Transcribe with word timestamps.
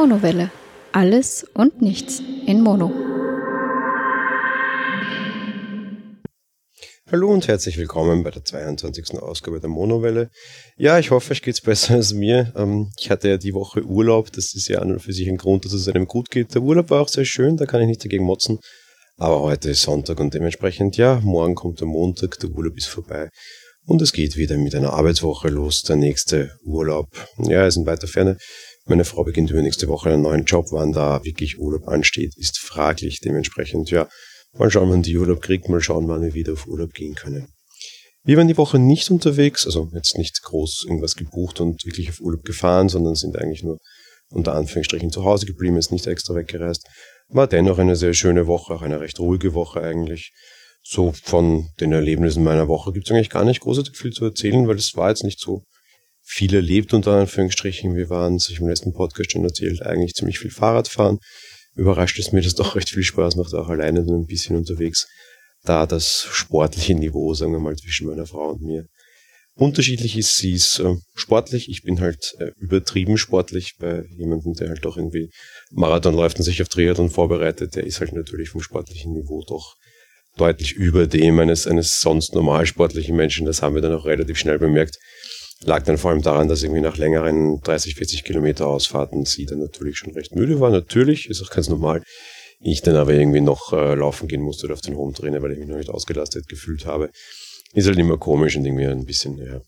Monowelle. 0.00 0.52
Alles 0.92 1.44
und 1.54 1.82
nichts 1.82 2.22
in 2.46 2.60
Mono. 2.60 2.92
Hallo 7.10 7.32
und 7.32 7.48
herzlich 7.48 7.78
willkommen 7.78 8.22
bei 8.22 8.30
der 8.30 8.44
22. 8.44 9.18
Ausgabe 9.18 9.58
der 9.58 9.68
Monowelle. 9.68 10.30
Ja, 10.76 11.00
ich 11.00 11.10
hoffe, 11.10 11.32
euch 11.32 11.42
geht's 11.42 11.62
besser 11.62 11.94
als 11.94 12.14
mir. 12.14 12.52
Ähm, 12.54 12.92
ich 13.00 13.10
hatte 13.10 13.28
ja 13.28 13.38
die 13.38 13.54
Woche 13.54 13.82
Urlaub, 13.82 14.30
das 14.30 14.54
ist 14.54 14.68
ja 14.68 14.78
an 14.78 14.92
und 14.92 15.00
für 15.00 15.12
sich 15.12 15.28
ein 15.28 15.36
Grund, 15.36 15.64
dass 15.64 15.72
es 15.72 15.88
einem 15.88 16.06
gut 16.06 16.30
geht. 16.30 16.54
Der 16.54 16.62
Urlaub 16.62 16.90
war 16.90 17.02
auch 17.02 17.08
sehr 17.08 17.24
schön, 17.24 17.56
da 17.56 17.66
kann 17.66 17.80
ich 17.80 17.88
nicht 17.88 18.04
dagegen 18.04 18.24
motzen. 18.24 18.60
Aber 19.16 19.40
heute 19.40 19.70
ist 19.70 19.82
Sonntag 19.82 20.20
und 20.20 20.32
dementsprechend, 20.32 20.96
ja, 20.96 21.18
morgen 21.24 21.56
kommt 21.56 21.80
der 21.80 21.88
Montag, 21.88 22.38
der 22.38 22.50
Urlaub 22.50 22.76
ist 22.76 22.86
vorbei. 22.86 23.30
Und 23.88 24.02
es 24.02 24.12
geht 24.12 24.36
wieder 24.36 24.58
mit 24.58 24.74
einer 24.74 24.92
Arbeitswoche 24.92 25.48
los, 25.48 25.82
der 25.82 25.96
nächste 25.96 26.52
Urlaub. 26.62 27.06
Ja, 27.38 27.66
ist 27.66 27.76
in 27.76 27.86
weiter 27.86 28.06
Ferne. 28.06 28.36
Meine 28.88 29.04
Frau 29.04 29.22
beginnt 29.22 29.50
übernächste 29.50 29.86
Woche 29.86 30.10
einen 30.10 30.22
neuen 30.22 30.44
Job. 30.44 30.68
Wann 30.70 30.92
da 30.92 31.22
wirklich 31.22 31.58
Urlaub 31.58 31.88
ansteht, 31.88 32.32
ist 32.38 32.58
fraglich. 32.58 33.20
Dementsprechend, 33.20 33.90
ja, 33.90 34.08
mal 34.56 34.70
schauen, 34.70 34.88
wann 34.88 35.02
die 35.02 35.16
Urlaub 35.18 35.42
kriegt, 35.42 35.68
mal 35.68 35.82
schauen, 35.82 36.08
wann 36.08 36.22
wir 36.22 36.32
wieder 36.32 36.54
auf 36.54 36.66
Urlaub 36.66 36.94
gehen 36.94 37.14
können. 37.14 37.48
Wir 38.24 38.38
waren 38.38 38.48
die 38.48 38.56
Woche 38.56 38.78
nicht 38.78 39.10
unterwegs, 39.10 39.66
also 39.66 39.90
jetzt 39.92 40.16
nicht 40.16 40.42
groß 40.42 40.86
irgendwas 40.86 41.16
gebucht 41.16 41.60
und 41.60 41.84
wirklich 41.84 42.08
auf 42.08 42.20
Urlaub 42.20 42.44
gefahren, 42.44 42.88
sondern 42.88 43.14
sind 43.14 43.36
eigentlich 43.36 43.62
nur 43.62 43.78
unter 44.30 44.54
Anführungsstrichen 44.54 45.10
zu 45.10 45.22
Hause 45.24 45.44
geblieben, 45.44 45.76
ist 45.76 45.92
nicht 45.92 46.06
extra 46.06 46.34
weggereist. 46.34 46.86
War 47.28 47.46
dennoch 47.46 47.78
eine 47.78 47.94
sehr 47.94 48.14
schöne 48.14 48.46
Woche, 48.46 48.72
auch 48.72 48.82
eine 48.82 49.00
recht 49.00 49.20
ruhige 49.20 49.52
Woche 49.52 49.82
eigentlich 49.82 50.32
so 50.82 51.12
von 51.12 51.68
den 51.80 51.92
Erlebnissen 51.92 52.42
meiner 52.42 52.68
Woche 52.68 52.92
gibt 52.92 53.06
es 53.06 53.12
eigentlich 53.12 53.28
gar 53.28 53.44
nicht 53.44 53.60
großartig 53.60 53.96
viel 53.96 54.12
zu 54.12 54.24
erzählen, 54.24 54.66
weil 54.66 54.76
es 54.76 54.96
war 54.96 55.10
jetzt 55.10 55.24
nicht 55.24 55.38
so 55.38 55.64
viel 56.30 56.54
erlebt 56.54 56.92
unter 56.92 57.12
Anführungsstrichen. 57.12 57.96
Wir 57.96 58.10
waren, 58.10 58.36
das 58.36 58.50
ich 58.50 58.60
im 58.60 58.68
letzten 58.68 58.92
Podcast 58.92 59.32
schon 59.32 59.44
erzählt, 59.44 59.80
eigentlich 59.82 60.12
ziemlich 60.12 60.38
viel 60.38 60.50
Fahrradfahren. 60.50 61.18
Überrascht 61.74 62.18
es 62.18 62.32
mir, 62.32 62.42
dass 62.42 62.54
doch 62.54 62.76
recht 62.76 62.90
viel 62.90 63.02
Spaß 63.02 63.36
macht, 63.36 63.54
auch 63.54 63.68
alleine 63.68 64.04
so 64.04 64.14
ein 64.14 64.26
bisschen 64.26 64.54
unterwegs. 64.54 65.08
Da 65.64 65.86
das 65.86 66.28
sportliche 66.30 66.94
Niveau, 66.94 67.32
sagen 67.32 67.52
wir 67.52 67.60
mal, 67.60 67.76
zwischen 67.76 68.08
meiner 68.08 68.26
Frau 68.26 68.50
und 68.50 68.62
mir 68.62 68.84
unterschiedlich 69.54 70.18
ist. 70.18 70.36
Sie 70.36 70.52
ist 70.52 70.78
äh, 70.80 70.96
sportlich, 71.14 71.70
ich 71.70 71.82
bin 71.82 72.00
halt 72.00 72.34
äh, 72.38 72.50
übertrieben 72.58 73.16
sportlich 73.16 73.76
bei 73.78 74.04
jemandem, 74.16 74.52
der 74.52 74.68
halt 74.68 74.84
doch 74.84 74.98
irgendwie 74.98 75.30
Marathon 75.70 76.14
läuft 76.14 76.38
und 76.38 76.44
sich 76.44 76.60
auf 76.60 76.68
Triathlon 76.68 77.10
vorbereitet. 77.10 77.74
Der 77.74 77.84
ist 77.84 78.00
halt 78.00 78.12
natürlich 78.12 78.50
vom 78.50 78.60
sportlichen 78.60 79.14
Niveau 79.14 79.42
doch 79.48 79.76
deutlich 80.36 80.74
über 80.74 81.06
dem 81.06 81.38
eines, 81.38 81.66
eines 81.66 82.00
sonst 82.00 82.34
normal 82.34 82.66
sportlichen 82.66 83.16
Menschen. 83.16 83.46
Das 83.46 83.62
haben 83.62 83.74
wir 83.74 83.82
dann 83.82 83.94
auch 83.94 84.04
relativ 84.04 84.38
schnell 84.38 84.58
bemerkt. 84.58 84.98
Lag 85.64 85.84
dann 85.84 85.98
vor 85.98 86.10
allem 86.10 86.22
daran, 86.22 86.48
dass 86.48 86.62
irgendwie 86.62 86.80
nach 86.80 86.96
längeren 86.96 87.60
30, 87.60 87.96
40 87.96 88.24
Kilometer 88.24 88.66
Ausfahrten 88.66 89.24
sie 89.24 89.44
dann 89.44 89.58
natürlich 89.58 89.98
schon 89.98 90.12
recht 90.12 90.34
müde 90.34 90.60
war. 90.60 90.70
Natürlich, 90.70 91.28
ist 91.28 91.42
auch 91.42 91.50
ganz 91.50 91.68
normal. 91.68 92.02
Ich 92.60 92.82
dann 92.82 92.96
aber 92.96 93.12
irgendwie 93.12 93.40
noch 93.40 93.72
äh, 93.72 93.94
laufen 93.94 94.28
gehen 94.28 94.42
musste 94.42 94.66
oder 94.66 94.74
auf 94.74 94.80
den 94.80 94.96
Home 94.96 95.12
Trainer, 95.12 95.42
weil 95.42 95.52
ich 95.52 95.58
mich 95.58 95.68
noch 95.68 95.76
nicht 95.76 95.90
ausgelastet 95.90 96.48
gefühlt 96.48 96.86
habe. 96.86 97.10
Ist 97.72 97.86
halt 97.86 97.98
immer 97.98 98.18
komisch 98.18 98.56
und 98.56 98.64
irgendwie 98.64 98.86
ein 98.86 99.04
bisschen, 99.04 99.36
ja, 99.36 99.60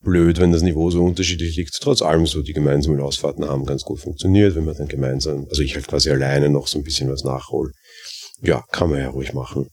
blöd, 0.00 0.38
wenn 0.40 0.52
das 0.52 0.62
Niveau 0.62 0.90
so 0.90 1.04
unterschiedlich 1.04 1.56
liegt. 1.56 1.74
Trotz 1.80 2.02
allem 2.02 2.26
so, 2.26 2.42
die 2.42 2.52
gemeinsamen 2.52 3.00
Ausfahrten 3.00 3.44
haben 3.44 3.66
ganz 3.66 3.82
gut 3.82 4.00
funktioniert, 4.00 4.54
wenn 4.54 4.64
man 4.64 4.76
dann 4.76 4.88
gemeinsam, 4.88 5.46
also 5.48 5.62
ich 5.62 5.74
halt 5.74 5.88
quasi 5.88 6.10
alleine 6.10 6.48
noch 6.48 6.68
so 6.68 6.78
ein 6.78 6.84
bisschen 6.84 7.10
was 7.10 7.24
nachhole 7.24 7.72
ja, 8.42 8.64
kann 8.70 8.90
man 8.90 9.00
ja 9.00 9.08
ruhig 9.08 9.32
machen. 9.32 9.68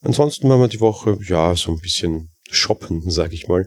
Ansonsten 0.00 0.50
haben 0.50 0.60
wir 0.60 0.68
die 0.68 0.80
Woche, 0.80 1.18
ja, 1.26 1.54
so 1.54 1.72
ein 1.72 1.80
bisschen 1.80 2.30
shoppen, 2.50 3.08
sag 3.10 3.32
ich 3.32 3.48
mal. 3.48 3.66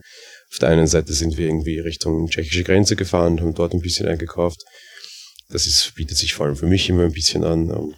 Auf 0.56 0.60
der 0.60 0.70
einen 0.70 0.86
Seite 0.86 1.12
sind 1.12 1.36
wir 1.36 1.48
irgendwie 1.48 1.80
Richtung 1.80 2.30
tschechische 2.30 2.64
Grenze 2.64 2.96
gefahren 2.96 3.34
und 3.34 3.40
haben 3.42 3.54
dort 3.54 3.74
ein 3.74 3.82
bisschen 3.82 4.08
eingekauft. 4.08 4.64
Das 5.50 5.66
ist, 5.66 5.94
bietet 5.96 6.16
sich 6.16 6.32
vor 6.32 6.46
allem 6.46 6.56
für 6.56 6.64
mich 6.64 6.88
immer 6.88 7.02
ein 7.02 7.12
bisschen 7.12 7.44
an. 7.44 7.68
Ähm, 7.68 7.94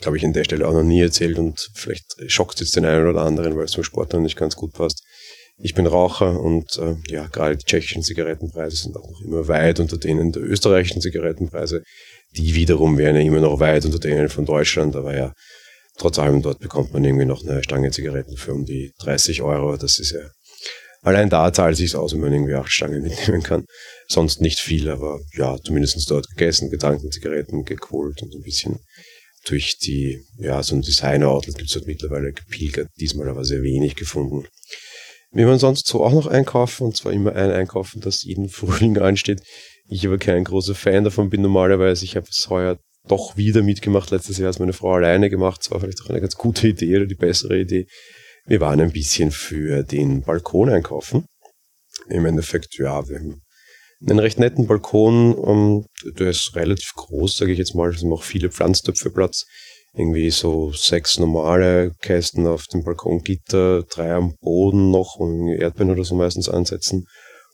Glaube 0.00 0.16
ich 0.16 0.24
an 0.24 0.32
der 0.32 0.42
Stelle 0.42 0.66
auch 0.66 0.72
noch 0.72 0.82
nie 0.82 1.00
erzählt 1.00 1.38
und 1.38 1.70
vielleicht 1.74 2.16
schockt 2.26 2.60
es 2.60 2.72
den 2.72 2.84
einen 2.84 3.06
oder 3.06 3.22
anderen, 3.22 3.56
weil 3.56 3.66
es 3.66 3.70
zum 3.70 3.84
Sport 3.84 4.14
noch 4.14 4.20
nicht 4.20 4.36
ganz 4.36 4.56
gut 4.56 4.72
passt. 4.72 5.04
Ich 5.58 5.74
bin 5.74 5.86
Raucher 5.86 6.40
und 6.40 6.76
äh, 6.78 6.96
ja, 7.06 7.28
gerade 7.28 7.56
die 7.56 7.64
tschechischen 7.64 8.02
Zigarettenpreise 8.02 8.74
sind 8.74 8.96
auch 8.96 9.08
noch 9.08 9.20
immer 9.24 9.46
weit 9.46 9.78
unter 9.78 9.96
denen 9.96 10.32
der 10.32 10.42
österreichischen 10.42 11.00
Zigarettenpreise. 11.00 11.84
Die 12.36 12.56
wiederum 12.56 12.98
wären 12.98 13.14
ja 13.14 13.22
immer 13.22 13.38
noch 13.38 13.60
weit 13.60 13.84
unter 13.84 14.00
denen 14.00 14.28
von 14.28 14.44
Deutschland, 14.44 14.96
aber 14.96 15.16
ja, 15.16 15.32
trotz 15.98 16.18
allem 16.18 16.42
dort 16.42 16.58
bekommt 16.58 16.92
man 16.92 17.04
irgendwie 17.04 17.26
noch 17.26 17.44
eine 17.44 17.62
Stange 17.62 17.92
Zigaretten 17.92 18.36
für 18.36 18.54
um 18.54 18.64
die 18.64 18.92
30 18.98 19.42
Euro. 19.42 19.76
Das 19.76 20.00
ist 20.00 20.10
ja, 20.10 20.28
allein 21.06 21.30
da 21.30 21.52
zahlt 21.52 21.76
sich's 21.76 21.94
aus, 21.94 22.12
wenn 22.12 22.20
man 22.20 22.32
irgendwie 22.32 22.54
acht 22.54 22.70
Stangen 22.70 23.02
mitnehmen 23.04 23.42
kann. 23.42 23.64
Sonst 24.08 24.40
nicht 24.40 24.58
viel, 24.58 24.90
aber 24.90 25.20
ja, 25.34 25.56
zumindest 25.62 26.10
dort 26.10 26.28
gegessen, 26.28 26.70
Gedanken, 26.70 27.10
Zigaretten 27.10 27.64
geholt 27.64 28.22
und 28.22 28.34
ein 28.34 28.42
bisschen 28.42 28.80
durch 29.46 29.78
die, 29.78 30.20
ja, 30.38 30.62
so 30.62 30.74
ein 30.74 30.82
Designer-Outlet 30.82 31.56
gibt's 31.56 31.74
dort 31.74 31.86
mittlerweile 31.86 32.32
gepilgert, 32.32 32.88
diesmal 32.98 33.28
aber 33.28 33.44
sehr 33.44 33.62
wenig 33.62 33.94
gefunden. 33.94 34.48
Wir 35.30 35.46
waren 35.46 35.60
sonst 35.60 35.86
so 35.86 36.04
auch 36.04 36.12
noch 36.12 36.26
einkaufen, 36.26 36.86
und 36.86 36.96
zwar 36.96 37.12
immer 37.12 37.34
ein 37.36 37.52
Einkaufen, 37.52 38.00
das 38.00 38.24
jeden 38.24 38.48
Frühling 38.50 38.98
ansteht. 38.98 39.42
Ich 39.88 40.04
aber 40.04 40.18
kein 40.18 40.42
großer 40.42 40.74
Fan 40.74 41.04
davon 41.04 41.30
bin 41.30 41.42
normalerweise. 41.42 42.04
Ich 42.04 42.16
habe 42.16 42.26
es 42.28 42.50
heuer 42.50 42.78
doch 43.06 43.36
wieder 43.36 43.62
mitgemacht. 43.62 44.10
Letztes 44.10 44.38
Jahr 44.38 44.52
hat 44.52 44.58
meine 44.58 44.72
Frau 44.72 44.94
alleine 44.94 45.30
gemacht. 45.30 45.60
Das 45.60 45.70
war 45.70 45.78
vielleicht 45.78 46.02
auch 46.02 46.10
eine 46.10 46.20
ganz 46.20 46.34
gute 46.34 46.66
Idee 46.66 46.96
oder 46.96 47.06
die 47.06 47.14
bessere 47.14 47.60
Idee. 47.60 47.86
Wir 48.48 48.60
waren 48.60 48.80
ein 48.80 48.92
bisschen 48.92 49.32
für 49.32 49.82
den 49.82 50.22
Balkon 50.22 50.68
einkaufen. 50.68 51.26
Im 52.08 52.26
Endeffekt, 52.26 52.78
ja, 52.78 53.08
wir 53.08 53.18
haben 53.18 53.42
einen 54.08 54.20
recht 54.20 54.38
netten 54.38 54.68
Balkon. 54.68 55.34
Um, 55.34 55.86
der 56.04 56.30
ist 56.30 56.54
relativ 56.54 56.92
groß, 56.94 57.38
sage 57.38 57.50
ich 57.50 57.58
jetzt 57.58 57.74
mal. 57.74 57.90
Es 57.90 58.00
sind 58.00 58.12
auch 58.12 58.22
viele 58.22 58.50
Pflanztöpfe 58.50 59.10
Platz. 59.10 59.46
Irgendwie 59.94 60.30
so 60.30 60.70
sechs 60.72 61.18
normale 61.18 61.92
Kästen 62.02 62.46
auf 62.46 62.66
dem 62.66 62.84
Balkongitter, 62.84 63.82
drei 63.82 64.12
am 64.12 64.36
Boden 64.40 64.92
noch 64.92 65.16
und 65.16 65.48
Erdbeeren 65.48 65.90
oder 65.90 66.04
so 66.04 66.14
meistens 66.14 66.48
ansetzen. 66.48 67.06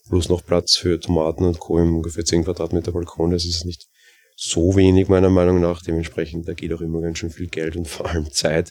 Plus 0.09 0.29
noch 0.29 0.45
Platz 0.45 0.75
für 0.75 0.99
Tomaten 0.99 1.45
und 1.45 1.57
Co. 1.59 1.79
im 1.79 1.95
ungefähr 1.95 2.25
10 2.25 2.43
Quadratmeter 2.43 2.91
Balkon. 2.91 3.31
Das 3.31 3.45
ist 3.45 3.65
nicht 3.65 3.87
so 4.35 4.75
wenig 4.75 5.07
meiner 5.07 5.29
Meinung 5.29 5.59
nach. 5.59 5.81
Dementsprechend, 5.81 6.47
da 6.47 6.53
geht 6.53 6.71
auch 6.71 6.81
immer 6.81 7.01
ganz 7.01 7.17
schön 7.17 7.31
viel 7.31 7.47
Geld 7.47 7.75
und 7.77 7.87
vor 7.87 8.07
allem 8.07 8.29
Zeit 8.31 8.69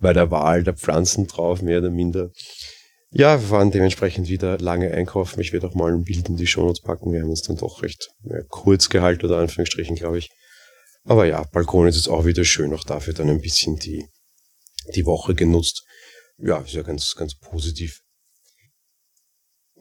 bei 0.00 0.12
der 0.12 0.30
Wahl 0.30 0.62
der 0.62 0.74
Pflanzen 0.74 1.26
drauf, 1.26 1.62
mehr 1.62 1.78
oder 1.78 1.90
minder. 1.90 2.30
Ja, 3.10 3.40
wir 3.40 3.50
waren 3.50 3.70
dementsprechend 3.70 4.28
wieder 4.28 4.58
lange 4.58 4.90
einkaufen. 4.92 5.40
Ich 5.40 5.52
werde 5.52 5.68
auch 5.68 5.74
mal 5.74 5.92
ein 5.92 6.02
Bild 6.02 6.28
in 6.28 6.36
die 6.36 6.48
Shownotes 6.48 6.82
packen. 6.82 7.12
Wir 7.12 7.22
haben 7.22 7.30
uns 7.30 7.42
dann 7.42 7.56
doch 7.56 7.82
recht 7.82 8.08
ja, 8.24 8.42
kurz 8.48 8.88
gehalten, 8.88 9.26
oder 9.26 9.38
Anführungsstrichen, 9.38 9.94
glaube 9.94 10.18
ich. 10.18 10.30
Aber 11.04 11.24
ja, 11.26 11.44
Balkon 11.52 11.86
ist 11.86 11.96
jetzt 11.96 12.08
auch 12.08 12.24
wieder 12.24 12.44
schön. 12.44 12.74
Auch 12.74 12.82
dafür 12.82 13.14
dann 13.14 13.30
ein 13.30 13.40
bisschen 13.40 13.76
die, 13.76 14.08
die 14.94 15.06
Woche 15.06 15.34
genutzt. 15.34 15.84
Ja, 16.38 16.58
ist 16.58 16.74
ja 16.74 16.82
ganz, 16.82 17.14
ganz 17.14 17.38
positiv. 17.38 18.00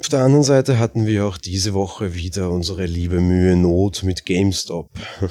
Auf 0.03 0.09
der 0.09 0.19
anderen 0.19 0.43
Seite 0.43 0.79
hatten 0.79 1.07
wir 1.07 1.25
auch 1.25 1.37
diese 1.37 1.73
Woche 1.73 2.13
wieder 2.13 2.51
unsere 2.51 2.85
liebe 2.87 3.21
Mühe 3.21 3.55
Not 3.55 4.03
mit 4.03 4.25
GameStop. 4.25 4.89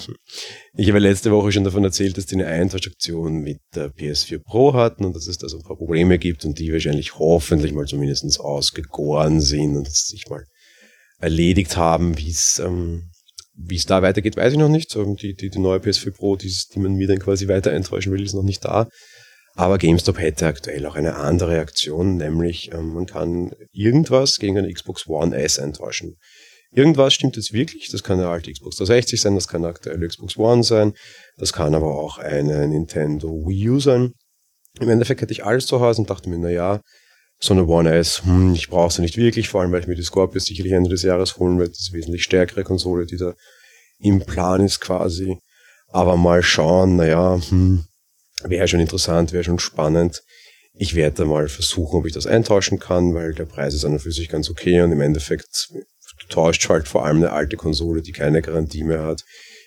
Ich 0.74 0.88
habe 0.88 0.98
letzte 0.98 1.30
Woche 1.30 1.52
schon 1.52 1.64
davon 1.64 1.84
erzählt, 1.84 2.16
dass 2.16 2.24
die 2.24 2.36
eine 2.36 2.46
Eintauschaktion 2.46 3.42
mit 3.42 3.58
der 3.74 3.92
PS4 3.92 4.38
Pro 4.38 4.72
hatten 4.72 5.04
und 5.04 5.14
dass 5.14 5.26
es 5.26 5.36
da 5.36 5.46
so 5.46 5.58
ein 5.58 5.62
paar 5.62 5.76
Probleme 5.76 6.18
gibt 6.18 6.46
und 6.46 6.58
die 6.58 6.72
wahrscheinlich 6.72 7.18
hoffentlich 7.18 7.74
mal 7.74 7.84
zumindest 7.84 8.40
ausgegoren 8.40 9.42
sind 9.42 9.76
und 9.76 9.92
sich 9.92 10.30
mal 10.30 10.46
erledigt 11.18 11.76
haben, 11.76 12.16
wie 12.16 12.30
es 12.30 12.58
ähm, 12.58 13.10
wie 13.54 13.76
es 13.76 13.84
da 13.84 14.00
weitergeht, 14.00 14.38
weiß 14.38 14.54
ich 14.54 14.58
noch 14.58 14.70
nicht. 14.70 14.94
Die, 14.94 15.34
die, 15.34 15.50
die 15.50 15.58
neue 15.58 15.80
PS4 15.80 16.12
Pro, 16.12 16.36
die, 16.36 16.50
die 16.74 16.78
man 16.78 16.94
mir 16.94 17.06
dann 17.06 17.18
quasi 17.18 17.48
weiter 17.48 17.72
enttäuschen 17.72 18.10
will, 18.10 18.22
ist 18.22 18.32
noch 18.32 18.42
nicht 18.42 18.64
da. 18.64 18.88
Aber 19.54 19.78
GameStop 19.78 20.18
hätte 20.18 20.46
aktuell 20.46 20.86
auch 20.86 20.94
eine 20.94 21.16
andere 21.16 21.60
Aktion, 21.60 22.16
nämlich 22.16 22.72
ähm, 22.72 22.94
man 22.94 23.06
kann 23.06 23.52
irgendwas 23.72 24.38
gegen 24.38 24.56
eine 24.56 24.72
Xbox 24.72 25.06
One 25.06 25.36
S 25.36 25.58
eintauschen. 25.58 26.16
Irgendwas 26.74 27.12
stimmt 27.12 27.36
jetzt 27.36 27.52
wirklich, 27.52 27.90
das 27.90 28.02
kann 28.02 28.18
eine 28.18 28.30
alte 28.30 28.50
Xbox 28.50 28.76
360 28.76 29.20
sein, 29.20 29.34
das 29.34 29.46
kann 29.46 29.62
eine 29.62 29.68
aktuelle 29.68 30.08
Xbox 30.08 30.38
One 30.38 30.64
sein, 30.64 30.94
das 31.36 31.52
kann 31.52 31.74
aber 31.74 31.98
auch 31.98 32.16
eine 32.16 32.66
Nintendo 32.66 33.28
Wii 33.28 33.68
U 33.68 33.80
sein. 33.80 34.14
Im 34.80 34.88
Endeffekt 34.88 35.20
hätte 35.20 35.32
ich 35.32 35.44
alles 35.44 35.66
zu 35.66 35.80
Hause 35.80 36.00
und 36.00 36.08
dachte 36.08 36.30
mir, 36.30 36.38
na 36.38 36.48
ja, 36.48 36.80
so 37.38 37.52
eine 37.52 37.66
One 37.66 37.92
S, 37.94 38.24
hm, 38.24 38.54
ich 38.54 38.70
brauche 38.70 38.92
sie 38.92 39.02
nicht 39.02 39.18
wirklich, 39.18 39.48
vor 39.48 39.60
allem 39.60 39.72
weil 39.72 39.80
ich 39.80 39.86
mir 39.86 39.96
die 39.96 40.02
Scorpio 40.02 40.40
sicherlich 40.40 40.72
Ende 40.72 40.88
des 40.88 41.02
Jahres 41.02 41.36
holen 41.36 41.58
werde. 41.58 41.72
Das 41.72 41.80
ist 41.80 41.92
eine 41.92 41.98
wesentlich 41.98 42.22
stärkere 42.22 42.62
Konsole, 42.62 43.04
die 43.04 43.16
da 43.18 43.34
im 43.98 44.20
Plan 44.20 44.64
ist 44.64 44.80
quasi. 44.80 45.38
Aber 45.88 46.16
mal 46.16 46.42
schauen, 46.42 46.96
naja, 46.96 47.38
hm, 47.48 47.84
Wäre 48.44 48.68
schon 48.68 48.80
interessant, 48.80 49.32
wäre 49.32 49.44
schon 49.44 49.58
spannend. 49.58 50.22
Ich 50.74 50.94
werde 50.94 51.16
da 51.16 51.24
mal 51.24 51.48
versuchen, 51.48 51.98
ob 51.98 52.06
ich 52.06 52.12
das 52.12 52.26
eintauschen 52.26 52.78
kann, 52.78 53.14
weil 53.14 53.34
der 53.34 53.44
Preis 53.44 53.74
ist 53.74 53.84
an 53.84 53.92
und 53.92 53.98
für 53.98 54.12
sich 54.12 54.28
ganz 54.28 54.48
okay 54.48 54.80
und 54.80 54.92
im 54.92 55.00
Endeffekt 55.00 55.68
tauscht 56.28 56.68
halt 56.68 56.88
vor 56.88 57.04
allem 57.04 57.18
eine 57.18 57.32
alte 57.32 57.56
Konsole, 57.56 58.02
die 58.02 58.12
keine 58.12 58.42
Garantie 58.42 58.84
mehr 58.84 59.02
hat, 59.02 59.22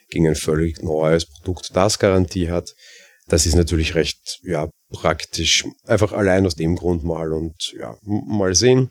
gegen 0.10 0.28
ein 0.28 0.36
völlig 0.36 0.82
neues 0.82 1.26
Produkt, 1.26 1.76
das 1.76 2.00
Garantie 2.00 2.50
hat. 2.50 2.74
Das 3.28 3.46
ist 3.46 3.56
natürlich 3.56 3.96
recht, 3.96 4.40
ja, 4.44 4.70
praktisch. 4.92 5.66
Einfach 5.86 6.12
allein 6.12 6.46
aus 6.46 6.56
dem 6.56 6.76
Grund 6.76 7.04
mal 7.04 7.34
und 7.34 7.74
ja, 7.80 7.98
mal 8.04 8.56
sehen. 8.56 8.90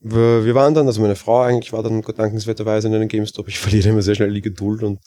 Wir 0.00 0.54
waren 0.54 0.74
dann, 0.74 0.86
also 0.86 1.00
meine 1.00 1.16
Frau 1.16 1.42
eigentlich 1.42 1.72
war 1.72 1.82
dann 1.82 2.02
dankenswerterweise 2.02 2.86
in 2.86 2.94
einem 2.94 3.08
GameStop. 3.08 3.48
Ich 3.48 3.58
verliere 3.58 3.88
immer 3.88 4.02
sehr 4.02 4.14
schnell 4.14 4.32
die 4.32 4.42
Geduld 4.42 4.82
und 4.84 5.00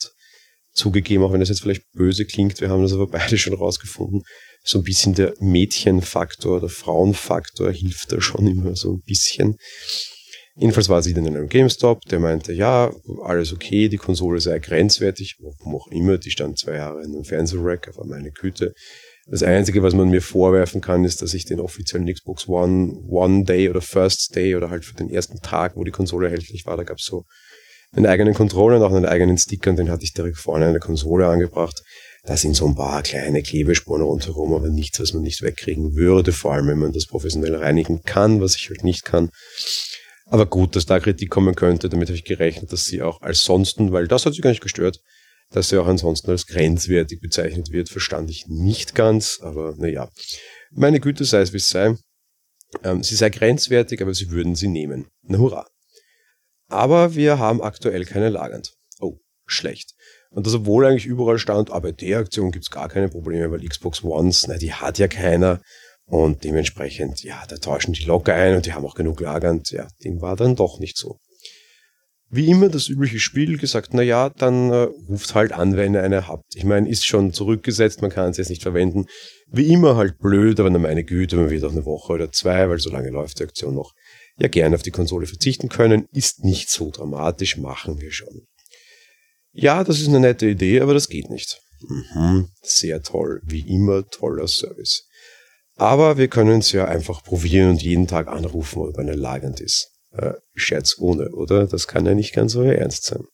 zugegeben, 0.72 1.22
auch 1.24 1.32
wenn 1.32 1.40
das 1.40 1.48
jetzt 1.48 1.62
vielleicht 1.62 1.90
böse 1.92 2.24
klingt, 2.24 2.60
wir 2.60 2.70
haben 2.70 2.82
das 2.82 2.92
aber 2.92 3.06
beide 3.06 3.38
schon 3.38 3.54
rausgefunden, 3.54 4.22
so 4.64 4.78
ein 4.78 4.84
bisschen 4.84 5.14
der 5.14 5.34
Mädchenfaktor 5.40 6.58
oder 6.58 6.68
Frauenfaktor 6.68 7.70
hilft 7.72 8.12
da 8.12 8.20
schon 8.20 8.46
immer 8.46 8.76
so 8.76 8.94
ein 8.94 9.02
bisschen. 9.04 9.56
Jedenfalls 10.54 10.90
war 10.90 11.02
sie 11.02 11.14
dann 11.14 11.24
in 11.24 11.36
einem 11.36 11.48
GameStop, 11.48 12.02
der 12.02 12.20
meinte, 12.20 12.52
ja, 12.52 12.92
alles 13.22 13.54
okay, 13.54 13.88
die 13.88 13.96
Konsole 13.96 14.38
sei 14.38 14.58
grenzwertig, 14.58 15.36
warum 15.40 15.74
auch 15.74 15.86
immer, 15.88 16.18
die 16.18 16.30
stand 16.30 16.58
zwei 16.58 16.74
Jahre 16.74 17.02
in 17.02 17.14
einem 17.14 17.24
Fernsehrack, 17.24 17.88
aber 17.88 18.04
meine 18.06 18.30
Güte. 18.32 18.74
Das 19.26 19.42
Einzige, 19.42 19.82
was 19.82 19.94
man 19.94 20.10
mir 20.10 20.20
vorwerfen 20.20 20.80
kann, 20.80 21.04
ist, 21.04 21.22
dass 21.22 21.32
ich 21.32 21.46
den 21.46 21.60
offiziellen 21.60 22.12
Xbox 22.12 22.48
One 22.48 22.92
One 23.08 23.44
Day 23.44 23.70
oder 23.70 23.80
First 23.80 24.34
Day 24.34 24.54
oder 24.54 24.68
halt 24.68 24.84
für 24.84 24.94
den 24.94 25.08
ersten 25.08 25.40
Tag, 25.40 25.76
wo 25.76 25.84
die 25.84 25.90
Konsole 25.90 26.26
erhältlich 26.26 26.66
war, 26.66 26.76
da 26.76 26.82
gab 26.82 26.98
es 26.98 27.04
so 27.04 27.24
einen 27.94 28.06
eigenen 28.06 28.34
Controller 28.34 28.76
und 28.76 28.82
auch 28.82 28.94
einen 28.94 29.06
eigenen 29.06 29.38
Sticker 29.38 29.70
und 29.70 29.76
den 29.76 29.90
hatte 29.90 30.04
ich 30.04 30.12
direkt 30.12 30.38
vorne 30.38 30.66
an 30.66 30.72
der 30.72 30.80
Konsole 30.80 31.26
angebracht. 31.26 31.82
Da 32.24 32.36
sind 32.36 32.54
so 32.54 32.66
ein 32.66 32.76
paar 32.76 33.02
kleine 33.02 33.42
Klebespuren 33.42 34.02
rundherum, 34.02 34.54
aber 34.54 34.68
nichts, 34.68 35.00
was 35.00 35.12
man 35.12 35.22
nicht 35.22 35.42
wegkriegen 35.42 35.96
würde, 35.96 36.32
vor 36.32 36.52
allem 36.52 36.68
wenn 36.68 36.78
man 36.78 36.92
das 36.92 37.06
professionell 37.06 37.56
reinigen 37.56 38.02
kann, 38.04 38.40
was 38.40 38.56
ich 38.56 38.68
halt 38.68 38.84
nicht 38.84 39.04
kann. 39.04 39.30
Aber 40.26 40.46
gut, 40.46 40.76
dass 40.76 40.86
da 40.86 41.00
Kritik 41.00 41.30
kommen 41.30 41.56
könnte, 41.56 41.88
damit 41.88 42.08
habe 42.08 42.16
ich 42.16 42.24
gerechnet, 42.24 42.72
dass 42.72 42.84
sie 42.84 43.02
auch 43.02 43.20
als 43.22 43.40
sonsten, 43.40 43.92
weil 43.92 44.06
das 44.06 44.24
hat 44.24 44.34
sie 44.34 44.40
gar 44.40 44.50
nicht 44.50 44.62
gestört, 44.62 45.00
dass 45.50 45.68
sie 45.68 45.78
auch 45.78 45.86
ansonsten 45.86 46.30
als 46.30 46.46
grenzwertig 46.46 47.20
bezeichnet 47.20 47.72
wird, 47.72 47.88
verstand 47.88 48.30
ich 48.30 48.46
nicht 48.46 48.94
ganz, 48.94 49.40
aber 49.42 49.74
naja. 49.76 50.08
Meine 50.70 51.00
Güte 51.00 51.24
sei 51.24 51.40
es 51.42 51.52
wie 51.52 51.58
es 51.58 51.68
sei. 51.68 51.96
Ähm, 52.82 53.02
sie 53.02 53.16
sei 53.16 53.28
grenzwertig, 53.28 54.00
aber 54.00 54.14
sie 54.14 54.30
würden 54.30 54.54
sie 54.54 54.68
nehmen. 54.68 55.08
Na 55.22 55.38
hurra. 55.38 55.66
Aber 56.72 57.14
wir 57.14 57.38
haben 57.38 57.62
aktuell 57.62 58.04
keine 58.06 58.30
Lagernd. 58.30 58.72
Oh, 58.98 59.18
schlecht. 59.46 59.94
Und 60.30 60.46
das 60.46 60.54
obwohl 60.54 60.86
eigentlich 60.86 61.04
überall 61.04 61.38
stand, 61.38 61.70
aber 61.70 61.92
der 61.92 62.18
Aktion 62.18 62.50
gibt's 62.50 62.70
gar 62.70 62.88
keine 62.88 63.10
Probleme, 63.10 63.50
weil 63.50 63.68
Xbox 63.68 64.02
Ones, 64.02 64.46
na, 64.48 64.56
die 64.56 64.72
hat 64.72 64.98
ja 64.98 65.06
keiner. 65.06 65.60
Und 66.06 66.44
dementsprechend, 66.44 67.22
ja, 67.22 67.42
da 67.46 67.56
tauschen 67.56 67.92
die 67.92 68.04
locker 68.04 68.34
ein 68.34 68.56
und 68.56 68.66
die 68.66 68.72
haben 68.72 68.86
auch 68.86 68.94
genug 68.94 69.20
lagernd. 69.20 69.70
Ja, 69.70 69.86
dem 70.02 70.22
war 70.22 70.34
dann 70.34 70.56
doch 70.56 70.78
nicht 70.78 70.96
so. 70.96 71.18
Wie 72.30 72.48
immer 72.48 72.70
das 72.70 72.88
übliche 72.88 73.20
Spiel 73.20 73.58
gesagt, 73.58 73.92
na 73.92 74.00
ja, 74.00 74.30
dann 74.30 74.70
äh, 74.70 74.88
ruft 75.10 75.34
halt 75.34 75.52
an, 75.52 75.76
wenn 75.76 75.94
ihr 75.94 76.02
eine 76.02 76.26
habt. 76.28 76.56
Ich 76.56 76.64
meine, 76.64 76.88
ist 76.88 77.04
schon 77.04 77.34
zurückgesetzt, 77.34 78.00
man 78.00 78.10
kann 78.10 78.30
es 78.30 78.38
jetzt 78.38 78.48
nicht 78.48 78.62
verwenden. 78.62 79.04
Wie 79.48 79.70
immer 79.70 79.96
halt 79.96 80.18
blöd, 80.18 80.58
aber 80.58 80.70
na 80.70 80.78
meine 80.78 81.04
Güte, 81.04 81.36
man 81.36 81.50
wird 81.50 81.64
auch 81.64 81.72
eine 81.72 81.84
Woche 81.84 82.14
oder 82.14 82.32
zwei, 82.32 82.70
weil 82.70 82.78
so 82.78 82.88
lange 82.88 83.10
läuft 83.10 83.38
die 83.38 83.44
Aktion 83.44 83.74
noch 83.74 83.92
ja 84.38 84.48
gerne 84.48 84.74
auf 84.74 84.82
die 84.82 84.90
Konsole 84.90 85.26
verzichten 85.26 85.68
können. 85.68 86.08
Ist 86.12 86.44
nicht 86.44 86.70
so 86.70 86.90
dramatisch, 86.90 87.56
machen 87.56 88.00
wir 88.00 88.12
schon. 88.12 88.46
Ja, 89.52 89.84
das 89.84 90.00
ist 90.00 90.08
eine 90.08 90.20
nette 90.20 90.46
Idee, 90.46 90.80
aber 90.80 90.94
das 90.94 91.08
geht 91.08 91.28
nicht. 91.30 91.60
Mhm, 91.88 92.48
sehr 92.62 93.02
toll, 93.02 93.42
wie 93.44 93.68
immer 93.68 94.08
toller 94.08 94.48
Service. 94.48 95.06
Aber 95.76 96.16
wir 96.16 96.28
können 96.28 96.60
es 96.60 96.72
ja 96.72 96.86
einfach 96.86 97.22
probieren 97.22 97.70
und 97.70 97.82
jeden 97.82 98.06
Tag 98.06 98.28
anrufen, 98.28 98.82
ob 98.82 98.98
eine 98.98 99.14
lagernd 99.14 99.60
ist. 99.60 99.90
Äh, 100.12 100.34
Scherz 100.54 100.96
ohne, 100.98 101.30
oder? 101.30 101.66
Das 101.66 101.88
kann 101.88 102.06
ja 102.06 102.14
nicht 102.14 102.34
ganz 102.34 102.52
so 102.52 102.62
ernst 102.62 103.04
sein. 103.04 103.24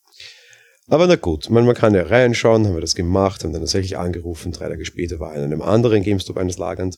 Aber 0.87 1.07
na 1.07 1.17
gut, 1.17 1.51
man, 1.51 1.67
man 1.67 1.75
kann 1.75 1.95
ja 1.95 2.03
reinschauen, 2.05 2.67
haben 2.67 2.75
wir 2.75 2.81
das 2.81 2.95
gemacht, 2.95 3.45
haben 3.45 3.53
dann 3.53 3.61
tatsächlich 3.61 3.99
angerufen, 3.99 4.53
drei 4.53 4.69
Tage 4.69 4.87
später 4.87 5.21
war 5.21 5.35
in 5.35 5.43
einem 5.43 5.61
anderen 5.61 6.03
GameStop 6.03 6.39
eines 6.39 6.57
lagernd 6.57 6.97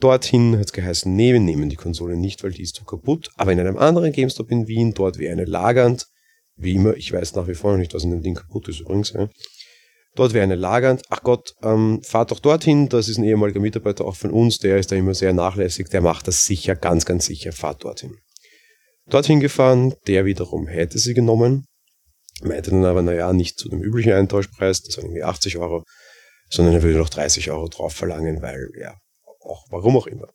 Dorthin 0.00 0.58
hat 0.58 0.66
es 0.66 0.72
geheißen, 0.72 1.14
nee, 1.14 1.32
wir 1.32 1.40
nehmen 1.40 1.70
die 1.70 1.76
Konsole 1.76 2.16
nicht, 2.16 2.44
weil 2.44 2.52
die 2.52 2.62
ist 2.62 2.76
zu 2.76 2.84
kaputt. 2.84 3.30
Aber 3.36 3.52
in 3.52 3.60
einem 3.60 3.78
anderen 3.78 4.12
GameStop 4.12 4.50
in 4.50 4.68
Wien, 4.68 4.92
dort 4.92 5.18
wäre 5.18 5.32
eine 5.32 5.46
lagernd. 5.46 6.06
Wie 6.56 6.74
immer, 6.74 6.96
ich 6.96 7.12
weiß 7.12 7.34
nach 7.34 7.48
wie 7.48 7.54
vor 7.54 7.72
noch 7.72 7.78
nicht, 7.78 7.94
was 7.94 8.04
in 8.04 8.10
dem 8.10 8.22
Ding 8.22 8.34
kaputt 8.34 8.68
ist 8.68 8.80
übrigens. 8.80 9.12
Ja. 9.12 9.28
Dort 10.14 10.32
wäre 10.32 10.44
eine 10.44 10.54
lagernd. 10.54 11.02
Ach 11.10 11.22
Gott, 11.22 11.54
ähm, 11.62 12.00
fahrt 12.02 12.30
doch 12.30 12.40
dorthin. 12.40 12.88
Das 12.88 13.08
ist 13.08 13.18
ein 13.18 13.24
ehemaliger 13.24 13.60
Mitarbeiter 13.60 14.06
auch 14.06 14.16
von 14.16 14.30
uns. 14.30 14.58
Der 14.58 14.78
ist 14.78 14.90
da 14.90 14.96
immer 14.96 15.14
sehr 15.14 15.34
nachlässig. 15.34 15.88
Der 15.88 16.00
macht 16.00 16.26
das 16.26 16.44
sicher, 16.44 16.74
ganz, 16.74 17.04
ganz 17.04 17.26
sicher. 17.26 17.52
Fahrt 17.52 17.84
dorthin. 17.84 18.16
Dorthin 19.08 19.40
gefahren. 19.40 19.94
Der 20.06 20.24
wiederum 20.24 20.66
hätte 20.66 20.98
sie 20.98 21.12
genommen. 21.12 21.66
Meinte 22.42 22.70
dann 22.70 22.84
aber, 22.84 23.02
naja, 23.02 23.32
nicht 23.32 23.58
zu 23.58 23.68
dem 23.68 23.82
üblichen 23.82 24.12
Eintauschpreis. 24.12 24.82
Das 24.82 24.96
waren 24.96 25.06
irgendwie 25.06 25.22
80 25.22 25.58
Euro. 25.58 25.84
Sondern 26.48 26.74
er 26.74 26.82
würde 26.82 26.98
noch 26.98 27.10
30 27.10 27.50
Euro 27.50 27.68
drauf 27.68 27.92
verlangen, 27.92 28.40
weil, 28.40 28.70
ja, 28.80 28.94
auch, 29.46 29.66
warum 29.70 29.96
auch 29.96 30.06
immer. 30.06 30.28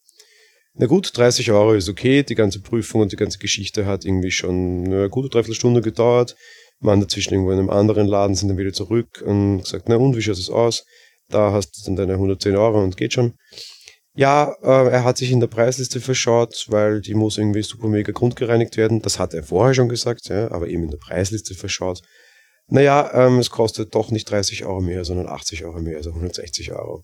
Na 0.74 0.86
gut, 0.86 1.12
30 1.18 1.52
Euro 1.52 1.74
ist 1.74 1.90
okay. 1.90 2.24
Die 2.24 2.36
ganze 2.36 2.62
Prüfung 2.62 3.02
und 3.02 3.12
die 3.12 3.18
ganze 3.18 3.40
Geschichte 3.40 3.86
hat 3.86 4.06
irgendwie 4.06 4.32
schon 4.32 4.86
eine 4.86 5.10
gute 5.10 5.30
Dreiviertelstunde 5.30 5.82
gedauert. 5.82 6.36
Man 6.80 7.02
dazwischen 7.02 7.34
irgendwo 7.34 7.52
in 7.52 7.60
einem 7.60 7.70
anderen 7.70 8.08
Laden 8.08 8.36
sind 8.36 8.50
dann 8.50 8.58
wieder 8.58 8.74
zurück 8.74 9.22
und 9.26 9.64
gesagt, 9.64 9.90
na 9.90 9.98
und, 9.98 10.16
wie 10.16 10.22
schaut 10.22 10.38
es 10.38 10.50
aus? 10.50 10.86
Da 11.30 11.52
hast 11.52 11.72
du 11.72 11.82
dann 11.86 11.96
deine 11.96 12.14
110 12.14 12.56
Euro 12.56 12.82
und 12.82 12.98
geht 12.98 13.14
schon. 13.14 13.34
Ja, 14.14 14.56
äh, 14.62 14.90
er 14.90 15.04
hat 15.04 15.18
sich 15.18 15.32
in 15.32 15.40
der 15.40 15.48
Preisliste 15.48 16.02
verschaut, 16.02 16.66
weil 16.70 17.02
die 17.02 17.14
muss 17.14 17.38
irgendwie 17.38 17.62
super 17.62 17.88
mega 17.88 18.12
grundgereinigt 18.12 18.76
werden. 18.76 19.02
Das 19.02 19.20
hat 19.20 19.34
er 19.34 19.44
vorher 19.44 19.74
schon 19.74 19.90
gesagt, 19.90 20.28
ja, 20.28 20.52
aber 20.52 20.68
eben 20.68 20.84
in 20.84 20.92
der 20.92 20.98
Preisliste 20.98 21.54
verschaut. 21.54 22.02
Naja, 22.68 23.12
ähm, 23.14 23.40
es 23.40 23.50
kostet 23.50 23.96
doch 23.96 24.12
nicht 24.12 24.30
30 24.30 24.66
Euro 24.66 24.82
mehr, 24.82 25.06
sondern 25.06 25.28
80 25.28 25.64
Euro 25.66 25.80
mehr, 25.80 25.98
also 25.98 26.10
160 26.10 26.72
Euro. 26.72 27.04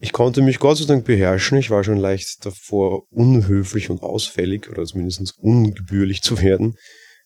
Ich 0.00 0.12
konnte 0.12 0.42
mich 0.42 0.60
Gott 0.60 0.78
sei 0.78 0.84
Dank 0.84 1.04
beherrschen. 1.04 1.58
Ich 1.58 1.70
war 1.70 1.82
schon 1.82 1.98
leicht 1.98 2.46
davor, 2.46 3.02
unhöflich 3.10 3.90
und 3.90 4.02
ausfällig 4.02 4.70
oder 4.70 4.84
zumindest 4.84 5.34
ungebührlich 5.38 6.22
zu 6.22 6.40
werden. 6.40 6.76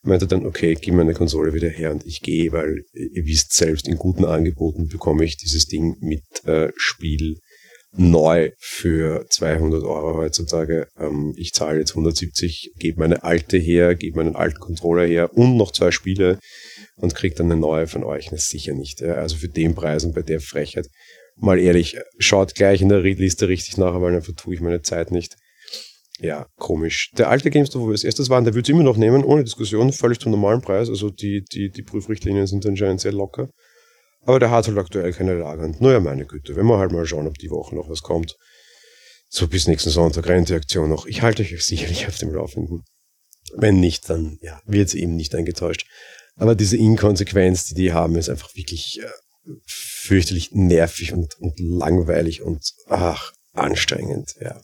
Ich 0.03 0.09
meinte 0.09 0.27
dann, 0.27 0.47
okay, 0.47 0.77
gib 0.81 0.95
meine 0.95 1.13
Konsole 1.13 1.53
wieder 1.53 1.69
her 1.69 1.93
und 1.93 2.07
ich 2.07 2.23
gehe, 2.23 2.51
weil 2.51 2.83
ihr 2.95 3.27
wisst 3.27 3.53
selbst, 3.53 3.87
in 3.87 3.99
guten 3.99 4.25
Angeboten 4.25 4.89
bekomme 4.89 5.25
ich 5.25 5.37
dieses 5.37 5.67
Ding 5.67 5.97
mit 6.01 6.25
äh, 6.47 6.73
Spiel 6.77 7.37
neu 7.95 8.51
für 8.59 9.27
200 9.29 9.83
Euro 9.85 10.17
heutzutage. 10.17 10.89
Ähm, 10.99 11.35
ich 11.37 11.53
zahle 11.53 11.79
jetzt 11.79 11.91
170, 11.91 12.73
gebe 12.79 12.99
meine 12.99 13.23
alte 13.23 13.59
her, 13.59 13.95
gebe 13.95 14.17
meinen 14.17 14.35
alten 14.35 14.59
Controller 14.59 15.07
her 15.07 15.37
und 15.37 15.59
noch 15.59 15.73
zwei 15.73 15.91
Spiele 15.91 16.39
und 16.97 17.15
kriege 17.15 17.35
dann 17.35 17.53
eine 17.53 17.61
neue 17.61 17.87
von 17.87 18.03
euch. 18.03 18.31
Das 18.31 18.49
sicher 18.49 18.73
nicht. 18.73 19.03
Ja. 19.03 19.15
Also 19.17 19.37
für 19.37 19.49
den 19.49 19.75
Preis 19.75 20.05
und 20.05 20.15
bei 20.15 20.23
der 20.23 20.41
Frechheit 20.41 20.89
mal 21.37 21.59
ehrlich, 21.59 21.99
schaut 22.19 22.55
gleich 22.55 22.81
in 22.83 22.89
der 22.89 23.03
Readliste 23.03 23.49
richtig 23.49 23.77
nach, 23.77 24.01
weil 24.01 24.13
dann 24.13 24.23
vertue 24.23 24.55
ich 24.55 24.61
meine 24.61 24.83
Zeit 24.83 25.11
nicht. 25.11 25.37
Ja, 26.21 26.47
komisch. 26.57 27.11
Der 27.19 27.31
alte 27.31 27.51
GameStop, 27.51 27.83
wo 27.83 27.87
wir 27.87 27.93
als 27.93 28.05
erstes 28.05 28.31
waren, 28.31 28.45
der 28.45 28.55
würde 28.55 28.67
es 28.67 28.69
immer 28.69 28.85
noch 28.85 28.97
nehmen, 28.97 29.25
ohne 29.25 29.43
Diskussion, 29.43 29.93
völlig 29.93 30.21
zum 30.21 30.31
normalen 30.31 30.61
Preis. 30.61 30.89
Also 30.89 31.11
die, 31.11 31.43
die, 31.43 31.71
die 31.71 31.83
Prüfrichtlinien 31.83 32.47
sind 32.47 32.65
anscheinend 32.65 33.01
sehr 33.01 33.13
locker. 33.13 33.49
Aber 34.25 34.39
der 34.39 34.51
hat 34.51 34.69
halt 34.69 34.79
aktuell 34.79 35.13
keine 35.13 35.35
Lager. 35.35 35.65
Und 35.65 35.81
naja, 35.81 35.99
meine 35.99 36.27
Güte, 36.27 36.55
wenn 36.55 36.67
wir 36.67 36.79
halt 36.79 36.93
mal 36.93 37.07
schauen, 37.07 37.27
ob 37.27 37.39
die 37.39 37.51
Woche 37.51 37.75
noch 37.75 37.89
was 37.89 38.03
kommt. 38.03 38.37
So 39.29 39.49
bis 39.49 39.67
nächsten 39.67 39.91
Sonntag 39.91 40.29
rennt 40.29 40.49
die 40.49 40.55
Aktion 40.55 40.91
noch. 40.91 41.07
Ich 41.07 41.23
halte 41.23 41.43
euch 41.43 41.65
sicherlich 41.65 42.07
auf 42.07 42.19
dem 42.19 42.33
Laufenden. 42.33 42.85
Wenn 43.57 43.81
nicht, 43.81 44.09
dann 44.09 44.39
ja, 44.43 44.61
wird 44.67 44.91
sie 44.91 45.03
eben 45.03 45.17
nicht 45.17 45.35
eingetäuscht. 45.35 45.87
Aber 46.37 46.55
diese 46.55 46.77
Inkonsequenz, 46.77 47.65
die 47.65 47.75
die 47.75 47.93
haben, 47.93 48.17
ist 48.17 48.29
einfach 48.29 48.55
wirklich 48.55 49.01
äh, 49.03 49.09
fürchterlich 49.67 50.53
nervig 50.53 51.13
und, 51.13 51.39
und 51.39 51.59
langweilig 51.59 52.43
und 52.43 52.73
ach, 52.89 53.33
anstrengend, 53.53 54.35
ja. 54.41 54.61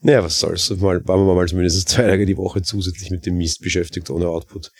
Naja, 0.00 0.24
was 0.24 0.40
soll's. 0.40 0.68
Mal, 0.70 1.06
waren 1.06 1.26
wir 1.26 1.34
mal 1.34 1.46
zumindest 1.46 1.88
zwei 1.88 2.02
Tage 2.02 2.26
die 2.26 2.36
Woche 2.36 2.62
zusätzlich 2.62 3.10
mit 3.10 3.24
dem 3.24 3.36
Mist 3.36 3.60
beschäftigt 3.60 4.10
ohne 4.10 4.28
Output. 4.28 4.70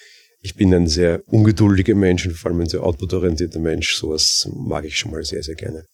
Ich 0.41 0.57
bin 0.57 0.75
ein 0.75 0.89
sehr 0.89 1.23
ungeduldiger 1.27 1.95
Mensch 1.95 2.27
und 2.27 2.35
vor 2.35 2.51
allem 2.51 2.63
ein 2.63 2.69
sehr 2.69 2.83
output-orientierter 2.83 3.61
Mensch. 3.61 3.95
Sowas 3.95 4.49
mag 4.53 4.85
ich 4.85 4.99
schon 4.99 5.13
mal 5.13 5.23
sehr, 5.23 5.45
sehr 5.45 5.55
gerne. 5.55 5.85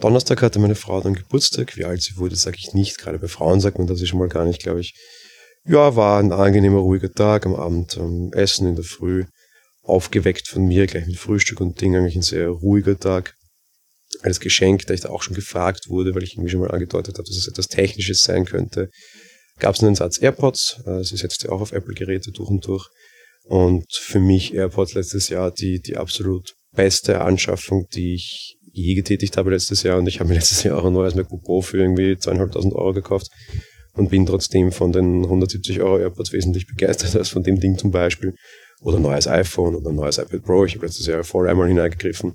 Donnerstag 0.00 0.42
hatte 0.42 0.58
meine 0.58 0.74
Frau 0.74 1.00
dann 1.00 1.14
Geburtstag. 1.14 1.76
Wie 1.76 1.84
alt 1.84 2.02
sie 2.02 2.16
wurde, 2.16 2.34
sage 2.34 2.56
ich 2.58 2.74
nicht. 2.74 2.98
Gerade 2.98 3.20
bei 3.20 3.28
Frauen 3.28 3.60
sagt 3.60 3.78
man 3.78 3.86
das 3.86 4.00
ja 4.00 4.06
schon 4.06 4.18
mal 4.18 4.28
gar 4.28 4.44
nicht, 4.44 4.60
glaube 4.60 4.80
ich. 4.80 4.94
Ja, 5.64 5.94
war 5.94 6.18
ein 6.18 6.32
angenehmer, 6.32 6.78
ruhiger 6.78 7.12
Tag. 7.12 7.46
Am 7.46 7.54
Abend 7.54 7.96
ähm, 7.96 8.32
Essen 8.32 8.66
in 8.66 8.74
der 8.74 8.84
Früh 8.84 9.26
aufgeweckt 9.82 10.48
von 10.48 10.64
mir, 10.64 10.86
gleich 10.86 11.06
mit 11.06 11.16
Frühstück 11.16 11.60
und 11.60 11.80
Ding, 11.80 11.96
eigentlich 11.96 12.16
ein 12.16 12.22
sehr 12.22 12.48
ruhiger 12.48 12.98
Tag. 12.98 13.34
Als 14.20 14.40
Geschenk, 14.40 14.86
da 14.86 14.94
ich 14.94 15.00
da 15.00 15.08
auch 15.08 15.22
schon 15.22 15.34
gefragt 15.34 15.88
wurde, 15.88 16.14
weil 16.14 16.22
ich 16.22 16.34
irgendwie 16.34 16.50
schon 16.50 16.60
mal 16.60 16.70
angedeutet 16.70 17.16
habe, 17.16 17.26
dass 17.26 17.36
es 17.36 17.48
etwas 17.48 17.68
Technisches 17.68 18.22
sein 18.22 18.44
könnte, 18.44 18.90
gab 19.58 19.74
es 19.74 19.82
einen 19.82 19.94
Satz 19.94 20.20
AirPods. 20.20 20.82
Sie 21.02 21.16
setzt 21.16 21.42
ja 21.44 21.50
auch 21.50 21.60
auf 21.60 21.72
Apple-Geräte 21.72 22.30
durch 22.30 22.50
und 22.50 22.66
durch. 22.66 22.88
Und 23.44 23.86
für 23.90 24.20
mich 24.20 24.54
AirPods 24.54 24.94
letztes 24.94 25.28
Jahr 25.28 25.50
die, 25.50 25.80
die 25.80 25.96
absolut 25.96 26.54
beste 26.72 27.22
Anschaffung, 27.22 27.86
die 27.94 28.14
ich 28.14 28.58
je 28.72 28.94
getätigt 28.94 29.36
habe 29.36 29.50
letztes 29.50 29.82
Jahr. 29.82 29.98
Und 29.98 30.06
ich 30.06 30.20
habe 30.20 30.28
mir 30.28 30.36
letztes 30.36 30.62
Jahr 30.62 30.78
auch 30.78 30.84
ein 30.84 30.92
neues 30.92 31.14
MacBook 31.14 31.42
Pro 31.42 31.62
für 31.62 31.78
irgendwie 31.78 32.16
zweieinhalbtausend 32.16 32.74
Euro 32.74 32.92
gekauft 32.92 33.28
und 33.94 34.10
bin 34.10 34.26
trotzdem 34.26 34.72
von 34.72 34.92
den 34.92 35.24
170 35.24 35.80
Euro 35.80 35.98
AirPods 35.98 36.32
wesentlich 36.32 36.66
begeistert 36.66 37.16
als 37.16 37.28
von 37.28 37.42
dem 37.42 37.60
Ding 37.60 37.76
zum 37.78 37.90
Beispiel 37.90 38.34
oder 38.82 38.98
neues 38.98 39.26
iPhone 39.26 39.74
oder 39.76 39.92
neues 39.92 40.18
iPad 40.18 40.42
Pro. 40.42 40.64
Ich 40.64 40.74
habe 40.74 40.86
letztes 40.86 41.06
Jahr 41.06 41.24
voll 41.24 41.48
einmal 41.48 41.68
hineingegriffen. 41.68 42.34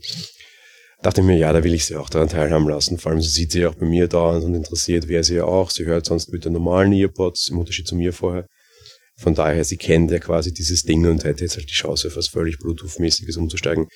Dachte 1.03 1.21
mir, 1.21 1.37
ja, 1.37 1.53
da 1.53 1.63
will 1.63 1.73
ich 1.73 1.85
sie 1.85 1.95
auch 1.95 2.09
daran 2.09 2.29
teilhaben 2.29 2.67
lassen. 2.67 2.97
Vor 2.97 3.11
allem, 3.11 3.21
sie 3.21 3.29
sieht 3.29 3.51
sie 3.51 3.65
auch 3.67 3.75
bei 3.75 3.85
mir 3.85 4.07
dauernd 4.07 4.43
und 4.43 4.55
interessiert 4.55 5.07
wäre 5.07 5.23
sie 5.23 5.35
ja 5.35 5.43
auch. 5.43 5.69
Sie 5.69 5.85
hört 5.85 6.05
sonst 6.05 6.31
mit 6.31 6.45
den 6.45 6.53
normalen 6.53 6.91
Earpods, 6.91 7.49
im 7.49 7.59
Unterschied 7.59 7.87
zu 7.87 7.95
mir 7.95 8.13
vorher. 8.13 8.47
Von 9.19 9.35
daher, 9.35 9.63
sie 9.63 9.77
kennt 9.77 10.09
ja 10.11 10.19
quasi 10.19 10.53
dieses 10.53 10.83
Ding 10.83 11.05
und 11.05 11.23
hätte 11.23 11.43
jetzt 11.43 11.57
halt 11.57 11.69
die 11.69 11.73
Chance, 11.73 12.07
auf 12.07 12.15
was 12.15 12.27
völlig 12.27 12.57
Bluetooth-mäßiges 12.57 13.37
umzusteigen. 13.37 13.87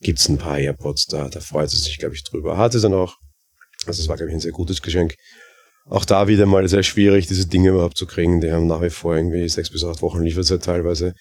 gibt 0.00 0.18
es 0.18 0.28
ein 0.28 0.38
paar 0.38 0.58
AirPods 0.58 1.06
da. 1.06 1.28
Da 1.28 1.40
freut 1.40 1.70
sie 1.70 1.78
sich, 1.78 1.98
glaube 1.98 2.14
ich, 2.14 2.24
drüber. 2.24 2.56
Hat 2.56 2.72
sie 2.72 2.80
dann 2.80 2.94
auch. 2.94 3.16
Also 3.86 4.02
es 4.02 4.08
war, 4.08 4.16
glaube 4.16 4.30
ich, 4.30 4.34
ein 4.34 4.40
sehr 4.40 4.52
gutes 4.52 4.82
Geschenk. 4.82 5.14
Auch 5.86 6.04
da 6.04 6.28
wieder 6.28 6.46
mal 6.46 6.68
sehr 6.68 6.82
schwierig, 6.82 7.26
diese 7.26 7.46
Dinge 7.46 7.70
überhaupt 7.70 7.96
zu 7.96 8.06
kriegen. 8.06 8.40
Die 8.40 8.52
haben 8.52 8.66
nach 8.66 8.82
wie 8.82 8.90
vor 8.90 9.16
irgendwie 9.16 9.48
sechs 9.48 9.70
bis 9.70 9.84
acht 9.84 10.02
Wochen 10.02 10.22
Lieferzeit 10.22 10.62
teilweise. 10.62 11.14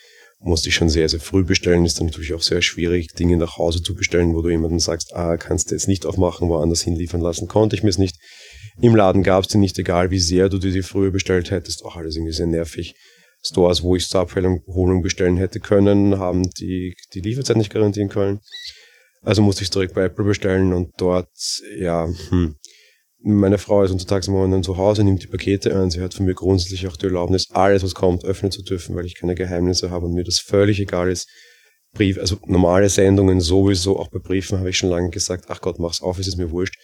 Musste 0.43 0.69
ich 0.69 0.75
schon 0.75 0.89
sehr, 0.89 1.07
sehr 1.07 1.19
früh 1.19 1.43
bestellen. 1.43 1.85
Ist 1.85 1.99
dann 1.99 2.07
natürlich 2.07 2.33
auch 2.33 2.41
sehr 2.41 2.61
schwierig, 2.61 3.13
Dinge 3.13 3.37
nach 3.37 3.57
Hause 3.57 3.83
zu 3.83 3.93
bestellen, 3.93 4.33
wo 4.33 4.41
du 4.41 4.49
jemanden 4.49 4.79
sagst, 4.79 5.15
ah, 5.15 5.37
kannst 5.37 5.69
du 5.69 5.75
jetzt 5.75 5.87
nicht 5.87 6.05
aufmachen, 6.05 6.49
woanders 6.49 6.81
hinliefern 6.81 7.21
lassen. 7.21 7.47
Konnte 7.47 7.75
ich 7.75 7.83
mir 7.83 7.89
es 7.89 7.99
nicht. 7.99 8.17
Im 8.81 8.95
Laden 8.95 9.21
gab 9.21 9.43
es 9.43 9.49
die 9.49 9.59
nicht, 9.59 9.77
egal 9.77 10.09
wie 10.09 10.19
sehr 10.19 10.49
du 10.49 10.57
dir 10.57 10.71
die 10.71 10.81
früher 10.81 11.11
bestellt 11.11 11.51
hättest. 11.51 11.85
Auch 11.85 11.95
alles 11.95 12.15
irgendwie 12.15 12.33
sehr 12.33 12.47
nervig. 12.47 12.95
Stores, 13.43 13.83
wo 13.83 13.95
ich 13.95 14.07
zur 14.07 14.21
Abholung 14.21 15.01
bestellen 15.01 15.37
hätte 15.37 15.59
können, 15.59 16.19
haben 16.19 16.49
die, 16.59 16.95
die 17.13 17.21
Lieferzeit 17.21 17.57
nicht 17.57 17.71
garantieren 17.71 18.09
können. 18.09 18.39
Also 19.23 19.41
musste 19.41 19.63
ich 19.63 19.69
direkt 19.69 19.93
bei 19.93 20.05
Apple 20.05 20.25
bestellen 20.25 20.73
und 20.73 20.93
dort, 20.97 21.29
ja, 21.77 22.07
hm. 22.29 22.55
Meine 23.23 23.57
Frau 23.57 23.83
ist 23.83 23.91
untertags 23.91 24.27
Morgen 24.27 24.63
zu 24.63 24.77
Hause, 24.77 25.03
nimmt 25.03 25.21
die 25.21 25.27
Pakete 25.27 25.75
an. 25.75 25.91
Sie 25.91 26.01
hat 26.01 26.13
von 26.13 26.25
mir 26.25 26.33
grundsätzlich 26.33 26.87
auch 26.87 26.97
die 26.97 27.05
Erlaubnis, 27.05 27.47
alles, 27.51 27.83
was 27.83 27.93
kommt, 27.93 28.25
öffnen 28.25 28.51
zu 28.51 28.63
dürfen, 28.63 28.95
weil 28.95 29.05
ich 29.05 29.15
keine 29.15 29.35
Geheimnisse 29.35 29.91
habe 29.91 30.07
und 30.07 30.13
mir 30.13 30.23
das 30.23 30.39
völlig 30.39 30.79
egal 30.79 31.09
ist. 31.09 31.29
Brief, 31.93 32.17
also 32.17 32.37
normale 32.45 32.89
Sendungen 32.89 33.41
sowieso, 33.41 33.99
auch 33.99 34.09
bei 34.09 34.19
Briefen 34.19 34.57
habe 34.57 34.69
ich 34.69 34.77
schon 34.77 34.89
lange 34.89 35.09
gesagt, 35.09 35.45
ach 35.49 35.61
Gott, 35.61 35.77
mach's 35.77 36.01
auf, 36.01 36.17
es 36.17 36.27
ist 36.27 36.37
mir 36.37 36.51
wurscht. 36.51 36.75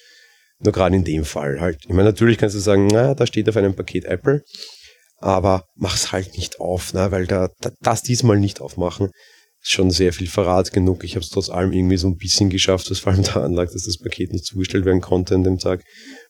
Nur 0.60 0.74
gerade 0.74 0.96
in 0.96 1.04
dem 1.04 1.24
Fall 1.24 1.60
halt. 1.62 1.78
Ich 1.82 1.90
meine, 1.90 2.04
natürlich 2.04 2.38
kannst 2.38 2.56
du 2.56 2.60
sagen, 2.60 2.88
na, 2.88 3.16
da 3.16 3.26
steht 3.26 3.48
auf 3.48 3.58
einem 3.58 3.76
Paket 3.76 4.06
Apple 4.06 4.44
aber 5.20 5.66
mach's 5.76 6.12
halt 6.12 6.38
nicht 6.38 6.60
auf, 6.60 6.94
ne? 6.94 7.12
weil 7.12 7.26
da, 7.26 7.50
da 7.60 7.72
das 7.82 8.04
diesmal 8.04 8.40
nicht 8.40 8.62
aufmachen 8.62 9.10
ist 9.62 9.72
schon 9.72 9.90
sehr 9.90 10.14
viel 10.14 10.28
Verrat 10.28 10.72
genug. 10.72 11.04
Ich 11.04 11.16
habe 11.16 11.24
es 11.24 11.30
trotz 11.30 11.50
allem 11.50 11.74
irgendwie 11.74 11.98
so 11.98 12.08
ein 12.08 12.16
bisschen 12.16 12.50
geschafft, 12.50 12.92
was 12.92 13.00
vor 13.00 13.12
allem 13.12 13.24
daran 13.24 13.54
lag, 13.54 13.72
dass 13.72 13.84
das 13.84 13.98
Paket 13.98 14.32
nicht 14.32 14.46
zugestellt 14.46 14.86
werden 14.86 15.02
konnte 15.02 15.36
an 15.36 15.44
dem 15.44 15.58
Tag 15.58 15.84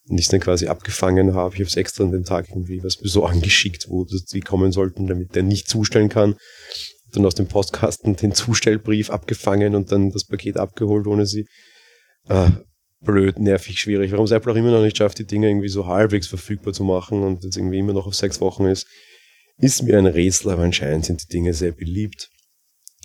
und 0.10 0.18
ich 0.18 0.28
dann 0.28 0.40
quasi 0.40 0.68
abgefangen 0.68 1.34
habe. 1.34 1.56
Ich 1.56 1.60
habe 1.60 1.70
es 1.70 1.76
extra 1.76 2.04
an 2.04 2.12
dem 2.12 2.24
Tag 2.24 2.50
irgendwie 2.50 2.84
was 2.84 2.94
so 3.02 3.26
angeschickt, 3.26 3.90
wo 3.90 4.06
die 4.06 4.40
kommen 4.42 4.72
sollten, 4.72 5.08
damit 5.08 5.36
der 5.36 5.44
nicht 5.44 5.68
zustellen 5.70 6.10
kann. 6.10 6.36
Dann 7.12 7.26
aus 7.26 7.36
dem 7.36 7.48
Postkasten 7.48 8.16
den 8.16 8.34
Zustellbrief 8.34 9.10
abgefangen 9.10 9.76
und 9.76 9.92
dann 9.92 10.12
das 10.12 10.26
Paket 10.26 10.58
abgeholt 10.58 11.08
ohne 11.08 11.26
sie. 11.26 11.48
Äh, 12.28 12.52
blöd, 13.02 13.40
nervig, 13.40 13.80
schwierig. 13.80 14.12
Warum 14.12 14.26
es 14.26 14.32
Apple 14.32 14.52
auch 14.52 14.58
immer 14.58 14.72
noch 14.72 14.82
nicht 14.82 14.98
schafft, 14.98 15.20
die 15.20 15.26
Dinge 15.26 15.48
irgendwie 15.48 15.70
so 15.70 15.88
halbwegs 15.88 16.28
verfügbar 16.28 16.74
zu 16.74 16.84
machen 16.84 17.24
und 17.24 17.44
jetzt 17.44 17.58
irgendwie 17.58 17.80
immer 17.80 17.94
noch 17.94 18.08
auf 18.08 18.16
sechs 18.16 18.42
Wochen 18.42 18.66
ist, 18.66 18.88
ist 19.58 19.84
mir 19.84 19.98
ein 19.98 20.06
Rätsel, 20.06 20.52
aber 20.52 20.64
anscheinend 20.64 21.06
sind 21.06 21.24
die 21.24 21.34
Dinge 21.34 21.54
sehr 21.54 21.72
beliebt. 21.72 22.30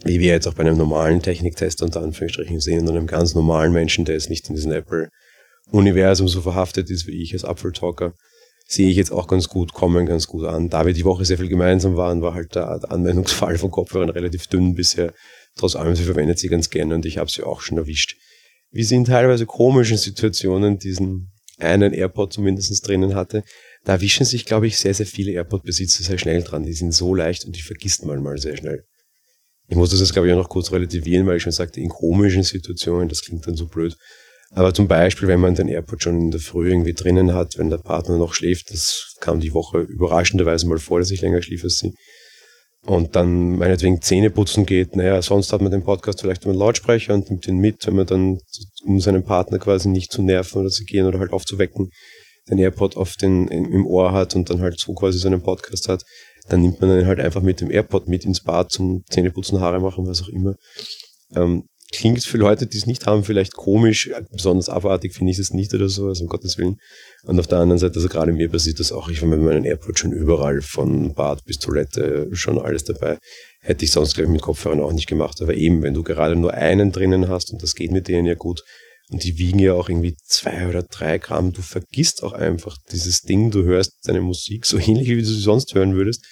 Wie 0.05 0.21
wir 0.21 0.31
jetzt 0.31 0.49
auch 0.49 0.55
bei 0.55 0.63
einem 0.63 0.77
normalen 0.77 1.23
Techniktester 1.23 1.85
unter 1.85 2.03
Anführungsstrichen 2.03 2.61
sehen 2.61 2.89
und 2.89 2.97
einem 2.97 3.07
ganz 3.07 3.35
normalen 3.35 3.73
Menschen, 3.73 4.05
der 4.05 4.17
jetzt 4.17 4.31
nicht 4.31 4.49
in 4.49 4.57
diesem 4.57 4.73
Apple-Universum 5.73 6.29
so 6.29 6.41
verhaftet 6.41 6.91
ist 6.91 7.07
wie 7.07 7.23
ich 7.23 7.33
als 7.33 7.45
Apfeltalker, 7.45 8.15
sehe 8.67 8.89
ich 8.89 8.97
jetzt 8.97 9.13
auch 9.13 9.27
ganz 9.27 9.49
gut, 9.49 9.73
kommen 9.73 10.07
ganz 10.07 10.27
gut 10.27 10.45
an. 10.47 10.69
Da 10.69 10.87
wir 10.87 10.93
die 10.93 11.05
Woche 11.05 11.25
sehr 11.25 11.39
viel 11.39 11.49
gemeinsam 11.49 11.97
waren, 11.97 12.23
war 12.23 12.35
halt 12.35 12.55
der, 12.55 12.91
Anwendungsfall 12.91 13.59
von 13.59 13.71
Kopfhörern 13.71 14.11
relativ 14.11 14.47
dünn 14.47 14.75
bisher. 14.75 15.13
Trotz 15.57 15.77
allem, 15.77 15.95
sie 15.97 16.05
verwendet 16.05 16.39
sie 16.39 16.49
ganz 16.49 16.71
gerne 16.71 16.95
und 16.95 17.05
ich 17.05 17.19
habe 17.19 17.31
sie 17.31 17.43
auch 17.43 17.61
schon 17.61 17.79
erwischt 17.79 18.17
wie 18.73 18.83
sie 18.83 18.97
in 18.97 19.05
teilweise 19.05 19.47
komischen 19.47 19.99
Situationen 19.99 20.79
diesen 20.79 21.31
einen 21.59 21.93
AirPod 21.93 22.33
zumindest 22.33 22.87
drinnen 22.87 23.15
hatte, 23.15 23.45
da 23.85 24.01
wischen 24.01 24.25
sich, 24.25 24.47
glaube 24.47 24.67
ich, 24.67 24.79
sehr, 24.79 24.95
sehr 24.95 25.07
viele 25.07 25.33
AirPod-Besitzer 25.33 26.03
sehr 26.03 26.19
schnell 26.19 26.43
dran. 26.43 26.65
Die 26.65 26.73
sind 26.73 26.93
so 26.93 27.15
leicht 27.15 27.45
und 27.45 27.55
die 27.55 27.63
vergisst 27.63 28.05
man 28.05 28.23
mal 28.23 28.39
sehr 28.39 28.57
schnell. 28.57 28.85
Ich 29.69 29.77
muss 29.77 29.91
das 29.91 30.01
jetzt, 30.01 30.13
glaube 30.13 30.27
ich, 30.27 30.35
auch 30.35 30.39
noch 30.39 30.49
kurz 30.49 30.73
relativieren, 30.73 31.27
weil 31.27 31.37
ich 31.37 31.43
schon 31.43 31.53
sagte, 31.53 31.81
in 31.81 31.89
komischen 31.89 32.43
Situationen, 32.43 33.09
das 33.09 33.23
klingt 33.23 33.47
dann 33.47 33.55
so 33.55 33.67
blöd. 33.67 33.97
Aber 34.55 34.75
zum 34.75 34.87
Beispiel, 34.87 35.29
wenn 35.29 35.41
man 35.41 35.55
den 35.55 35.69
AirPod 35.69 36.03
schon 36.03 36.21
in 36.21 36.31
der 36.31 36.41
Früh 36.41 36.69
irgendwie 36.69 36.93
drinnen 36.93 37.33
hat, 37.33 37.57
wenn 37.57 37.71
der 37.71 37.79
Partner 37.79 38.19
noch 38.19 38.35
schläft, 38.35 38.71
das 38.71 39.15
kam 39.21 39.41
die 39.41 39.55
Woche 39.55 39.81
überraschenderweise 39.81 40.67
mal 40.67 40.79
vor, 40.79 40.99
dass 40.99 41.11
ich 41.11 41.23
länger 41.23 41.41
schlief 41.41 41.65
als 41.65 41.79
sie, 41.79 41.95
und 42.85 43.15
dann 43.15 43.57
meinetwegen 43.57 44.03
Zähne 44.03 44.31
putzen 44.31 44.67
geht. 44.67 44.97
Naja, 44.97 45.23
sonst 45.23 45.53
hat 45.53 45.63
man 45.63 45.71
den 45.71 45.85
Podcast 45.85 46.21
vielleicht 46.21 46.45
einen 46.45 46.57
Lautsprecher 46.57 47.15
und 47.15 47.31
nimmt 47.31 47.47
ihn 47.47 47.59
mit, 47.59 47.87
wenn 47.87 47.95
man 47.95 48.07
dann, 48.07 48.39
um 48.85 49.01
seinen 49.01 49.25
Partner 49.25 49.59
quasi 49.59 49.89
nicht 49.89 50.13
zu 50.13 50.23
nerven 50.23 50.61
oder 50.61 50.71
zu 50.71 50.85
gehen 50.85 51.07
oder 51.07 51.21
halt 51.21 51.33
aufzuwecken, 51.33 51.91
den 52.51 52.59
AirPod 52.59 52.97
auf 52.97 53.15
den, 53.15 53.47
im 53.49 53.87
Ohr 53.87 54.13
hat 54.13 54.35
und 54.35 54.51
dann 54.51 54.61
halt 54.61 54.81
so 54.81 54.95
quasi 54.95 55.19
seinen 55.19 55.43
Podcast 55.43 55.89
hat, 55.89 56.03
dann 56.49 56.61
nimmt 56.61 56.81
man 56.81 56.91
den 56.91 57.07
halt 57.07 57.21
einfach 57.21 57.41
mit 57.41 57.61
dem 57.61 57.71
AirPod 57.71 58.09
mit 58.09 58.25
ins 58.25 58.43
Bad 58.43 58.73
zum 58.73 59.05
Zähneputzen, 59.09 59.61
Haare 59.61 59.81
machen, 59.81 60.07
was 60.07 60.23
auch 60.23 60.29
immer. 60.29 60.57
Ähm, 61.37 61.65
klingt 61.93 62.25
für 62.25 62.39
Leute, 62.39 62.67
die 62.67 62.79
es 62.79 62.87
nicht 62.87 63.07
haben, 63.07 63.23
vielleicht 63.23 63.53
komisch, 63.53 64.11
besonders 64.31 64.69
abartig 64.69 65.13
finde 65.13 65.33
ich 65.33 65.39
es 65.39 65.53
nicht 65.53 65.73
oder 65.75 65.89
so, 65.89 66.09
also 66.09 66.25
um 66.25 66.29
Gottes 66.29 66.59
Willen. 66.59 66.79
Und 67.25 67.39
auf 67.39 67.47
der 67.47 67.59
anderen 67.59 67.79
Seite, 67.79 67.97
also 67.97 68.09
gerade 68.09 68.33
mir 68.33 68.49
passiert 68.49 68.81
das 68.81 68.91
auch, 68.91 69.09
ich 69.09 69.21
war 69.23 69.29
mit 69.29 69.41
meinem 69.41 69.65
AirPod 69.65 69.99
schon 69.99 70.13
überall, 70.13 70.63
von 70.63 71.15
Bad 71.15 71.45
bis 71.45 71.59
Toilette, 71.59 72.29
schon 72.33 72.59
alles 72.59 72.85
dabei. 72.85 73.19
Hätte 73.61 73.85
ich 73.85 73.93
sonst, 73.93 74.15
glaube 74.15 74.29
ich, 74.29 74.33
mit 74.33 74.43
Kopfhörern 74.43 74.81
auch 74.81 74.93
nicht 74.93 75.07
gemacht. 75.07 75.41
Aber 75.41 75.55
eben, 75.55 75.83
wenn 75.83 75.95
du 75.95 76.03
gerade 76.03 76.35
nur 76.35 76.55
einen 76.55 76.91
drinnen 76.91 77.29
hast, 77.29 77.53
und 77.53 77.63
das 77.63 77.75
geht 77.75 77.93
mit 77.93 78.09
denen 78.09 78.27
ja 78.27 78.35
gut, 78.35 78.63
und 79.11 79.25
die 79.25 79.37
wiegen 79.37 79.59
ja 79.59 79.75
auch 79.75 79.89
irgendwie 79.89 80.17
zwei 80.25 80.69
oder 80.69 80.83
drei 80.83 81.19
Gramm, 81.19 81.53
du 81.53 81.61
vergisst 81.61 82.23
auch 82.23 82.33
einfach 82.33 82.79
dieses 82.91 83.21
Ding, 83.21 83.51
du 83.51 83.65
hörst 83.65 83.93
deine 84.05 84.23
Musik 84.23 84.65
so 84.65 84.79
ähnlich, 84.79 85.09
wie 85.09 85.19
du 85.19 85.25
sie 85.27 85.41
sonst 85.41 85.75
hören 85.75 85.95
würdest, 85.95 86.25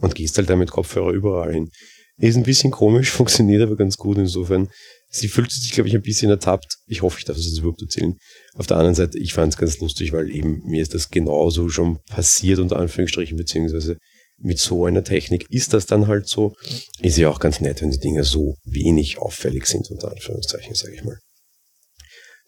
und 0.00 0.16
gehst 0.16 0.36
halt 0.36 0.50
damit 0.50 0.70
Kopfhörer 0.70 1.12
überall 1.12 1.52
hin. 1.52 1.70
Ist 2.18 2.36
ein 2.36 2.42
bisschen 2.42 2.70
komisch, 2.70 3.10
funktioniert 3.12 3.62
aber 3.62 3.76
ganz 3.76 3.96
gut. 3.96 4.18
Insofern, 4.18 4.68
sie 5.08 5.28
fühlt 5.28 5.50
sich, 5.50 5.72
glaube 5.72 5.88
ich, 5.88 5.94
ein 5.94 6.02
bisschen 6.02 6.30
ertappt. 6.30 6.76
Ich 6.86 7.02
hoffe, 7.02 7.18
ich 7.18 7.24
darf 7.24 7.36
es 7.36 7.46
jetzt 7.46 7.58
überhaupt 7.58 7.82
erzählen. 7.82 8.16
Auf 8.54 8.66
der 8.66 8.76
anderen 8.76 8.96
Seite, 8.96 9.18
ich 9.18 9.32
fand 9.32 9.52
es 9.52 9.58
ganz 9.58 9.78
lustig, 9.78 10.12
weil 10.12 10.30
eben 10.30 10.62
mir 10.64 10.82
ist 10.82 10.94
das 10.94 11.10
genauso 11.10 11.68
schon 11.68 11.98
passiert, 12.08 12.58
unter 12.58 12.78
Anführungsstrichen, 12.78 13.36
beziehungsweise 13.36 13.98
mit 14.40 14.58
so 14.58 14.84
einer 14.84 15.02
Technik 15.02 15.46
ist 15.50 15.72
das 15.72 15.86
dann 15.86 16.06
halt 16.06 16.28
so. 16.28 16.54
Ist 17.00 17.18
ja 17.18 17.28
auch 17.28 17.40
ganz 17.40 17.60
nett, 17.60 17.82
wenn 17.82 17.90
die 17.90 17.98
Dinge 17.98 18.24
so 18.24 18.56
wenig 18.64 19.18
auffällig 19.18 19.66
sind, 19.66 19.90
unter 19.90 20.10
Anführungszeichen, 20.10 20.74
sage 20.74 20.94
ich 20.94 21.04
mal. 21.04 21.18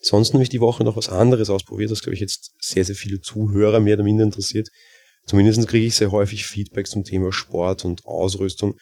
Sonst 0.02 0.32
habe 0.32 0.42
ich 0.42 0.48
die 0.48 0.60
Woche 0.60 0.82
noch 0.82 0.96
was 0.96 1.10
anderes 1.10 1.50
ausprobiert, 1.50 1.90
das 1.90 2.00
glaube 2.00 2.14
ich 2.14 2.20
jetzt 2.20 2.52
sehr, 2.58 2.84
sehr 2.84 2.94
viele 2.94 3.20
Zuhörer 3.20 3.80
mehr 3.80 3.94
oder 3.94 4.04
minder 4.04 4.24
interessiert. 4.24 4.68
Zumindest 5.26 5.68
kriege 5.68 5.86
ich 5.86 5.94
sehr 5.94 6.10
häufig 6.10 6.46
Feedback 6.46 6.86
zum 6.86 7.04
Thema 7.04 7.32
Sport 7.32 7.84
und 7.84 8.04
Ausrüstung 8.06 8.76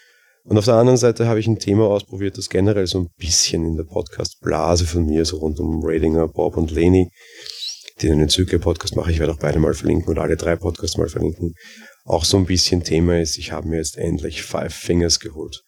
und 0.49 0.57
auf 0.57 0.65
der 0.65 0.75
anderen 0.75 0.97
Seite 0.97 1.27
habe 1.27 1.41
ich 1.41 1.47
ein 1.47 1.59
Thema 1.59 1.89
ausprobiert, 1.89 2.39
das 2.39 2.49
generell 2.49 2.87
so 2.87 3.01
ein 3.01 3.09
bisschen 3.19 3.67
in 3.67 3.77
der 3.77 3.85
Podcast-Blase 3.85 4.87
von 4.87 5.05
mir, 5.05 5.27
so 5.27 5.37
rund 5.37 5.61
um 5.61 5.81
Radinger, 5.85 6.27
Bob 6.27 6.57
und 6.57 6.71
Leni, 6.71 7.11
die 8.01 8.11
einen 8.11 8.31
Zykle-Podcast 8.31 8.97
mache. 8.97 9.13
Ich 9.13 9.19
werde 9.19 9.35
auch 9.35 9.39
beide 9.39 9.59
mal 9.59 9.75
verlinken 9.75 10.09
oder 10.09 10.23
alle 10.23 10.39
drei 10.39 10.57
Podcasts 10.57 10.97
mal 10.97 11.11
verlinken. 11.11 11.53
Auch 12.05 12.25
so 12.25 12.39
ein 12.39 12.47
bisschen 12.47 12.83
Thema 12.83 13.21
ist, 13.21 13.37
ich 13.37 13.53
habe 13.53 13.69
mir 13.69 13.77
jetzt 13.77 13.99
endlich 13.99 14.43
Five 14.43 14.75
Fingers 14.75 15.21
geholt. 15.21 15.63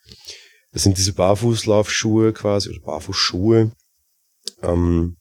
Das 0.73 0.85
sind 0.85 0.97
diese 0.97 1.13
Barfußlaufschuhe 1.13 2.33
quasi, 2.33 2.71
oder 2.71 2.81
Barfußschuhe. 2.81 3.73
Ähm, 4.63 5.17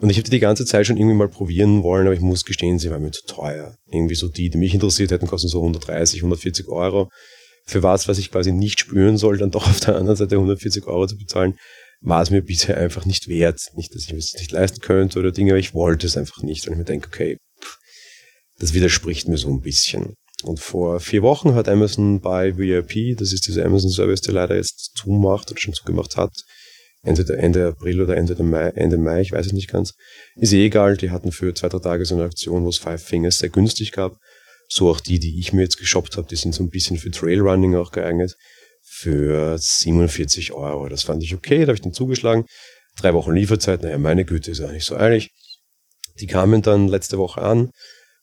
und 0.00 0.10
ich 0.10 0.20
die 0.20 0.30
die 0.30 0.40
ganze 0.40 0.64
Zeit 0.64 0.86
schon 0.86 0.96
irgendwie 0.96 1.16
mal 1.16 1.28
probieren 1.28 1.84
wollen, 1.84 2.06
aber 2.06 2.14
ich 2.14 2.20
muss 2.20 2.44
gestehen, 2.44 2.80
sie 2.80 2.90
waren 2.90 3.02
mir 3.02 3.12
zu 3.12 3.26
teuer. 3.26 3.76
Irgendwie 3.86 4.16
so 4.16 4.28
die, 4.28 4.50
die 4.50 4.58
mich 4.58 4.74
interessiert 4.74 5.12
hätten, 5.12 5.28
kosten 5.28 5.48
so 5.48 5.58
130, 5.58 6.20
140 6.20 6.66
Euro 6.66 7.10
für 7.68 7.82
was, 7.82 8.08
was 8.08 8.18
ich 8.18 8.30
quasi 8.30 8.50
nicht 8.50 8.80
spüren 8.80 9.18
soll, 9.18 9.36
dann 9.36 9.50
doch 9.50 9.68
auf 9.68 9.80
der 9.80 9.96
anderen 9.96 10.16
Seite 10.16 10.36
140 10.36 10.86
Euro 10.86 11.06
zu 11.06 11.18
bezahlen, 11.18 11.58
war 12.00 12.22
es 12.22 12.30
mir 12.30 12.42
bisher 12.42 12.78
einfach 12.78 13.04
nicht 13.04 13.28
wert. 13.28 13.60
Nicht, 13.74 13.94
dass 13.94 14.04
ich 14.04 14.12
mir 14.12 14.18
das 14.18 14.34
nicht 14.34 14.52
leisten 14.52 14.80
könnte 14.80 15.18
oder 15.18 15.32
Dinge, 15.32 15.52
aber 15.52 15.58
ich 15.58 15.74
wollte 15.74 16.06
es 16.06 16.16
einfach 16.16 16.42
nicht, 16.42 16.66
weil 16.66 16.72
ich 16.72 16.78
mir 16.78 16.84
denke, 16.84 17.08
okay, 17.08 17.36
pff, 17.62 17.76
das 18.58 18.72
widerspricht 18.72 19.28
mir 19.28 19.36
so 19.36 19.50
ein 19.50 19.60
bisschen. 19.60 20.14
Und 20.44 20.60
vor 20.60 21.00
vier 21.00 21.22
Wochen 21.22 21.54
hat 21.54 21.68
Amazon 21.68 22.20
bei 22.20 22.56
VIP, 22.56 23.18
das 23.18 23.32
ist 23.32 23.46
dieser 23.46 23.66
Amazon 23.66 23.90
Service, 23.90 24.20
der 24.20 24.34
leider 24.34 24.56
jetzt 24.56 24.92
zumacht 24.96 25.50
oder 25.50 25.60
schon 25.60 25.74
zugemacht 25.74 26.16
hat, 26.16 26.32
Ende, 27.02 27.36
Ende 27.36 27.68
April 27.68 28.00
oder 28.00 28.16
Ende 28.16 28.40
Mai, 28.42 28.68
Ende 28.70 28.96
Mai, 28.96 29.20
ich 29.20 29.32
weiß 29.32 29.46
es 29.46 29.52
nicht 29.52 29.70
ganz, 29.70 29.94
ist 30.36 30.52
eh 30.52 30.66
egal, 30.66 30.96
die 30.96 31.10
hatten 31.10 31.32
für 31.32 31.52
zwei, 31.54 31.68
drei 31.68 31.80
Tage 31.80 32.04
so 32.04 32.14
eine 32.14 32.24
Aktion, 32.24 32.64
wo 32.64 32.68
es 32.68 32.78
Five 32.78 33.02
Fingers 33.02 33.38
sehr 33.38 33.50
günstig 33.50 33.92
gab 33.92 34.16
so 34.68 34.90
auch 34.90 35.00
die, 35.00 35.18
die 35.18 35.38
ich 35.38 35.52
mir 35.52 35.62
jetzt 35.62 35.78
geshoppt 35.78 36.16
habe, 36.16 36.28
die 36.28 36.36
sind 36.36 36.54
so 36.54 36.62
ein 36.62 36.70
bisschen 36.70 36.98
für 36.98 37.10
Trailrunning 37.10 37.74
auch 37.74 37.90
geeignet. 37.90 38.36
Für 38.82 39.58
47 39.58 40.52
Euro. 40.52 40.88
Das 40.88 41.02
fand 41.02 41.22
ich 41.22 41.34
okay, 41.34 41.60
da 41.60 41.68
habe 41.68 41.74
ich 41.74 41.82
den 41.82 41.92
zugeschlagen. 41.92 42.46
Drei 42.96 43.12
Wochen 43.14 43.32
Lieferzeit, 43.32 43.82
naja, 43.82 43.98
meine 43.98 44.24
Güte, 44.24 44.50
ist 44.50 44.60
ja 44.60 44.70
nicht 44.70 44.84
so 44.84 44.96
eilig. 44.96 45.30
Die 46.20 46.26
kamen 46.26 46.62
dann 46.62 46.88
letzte 46.88 47.18
Woche 47.18 47.42
an. 47.42 47.70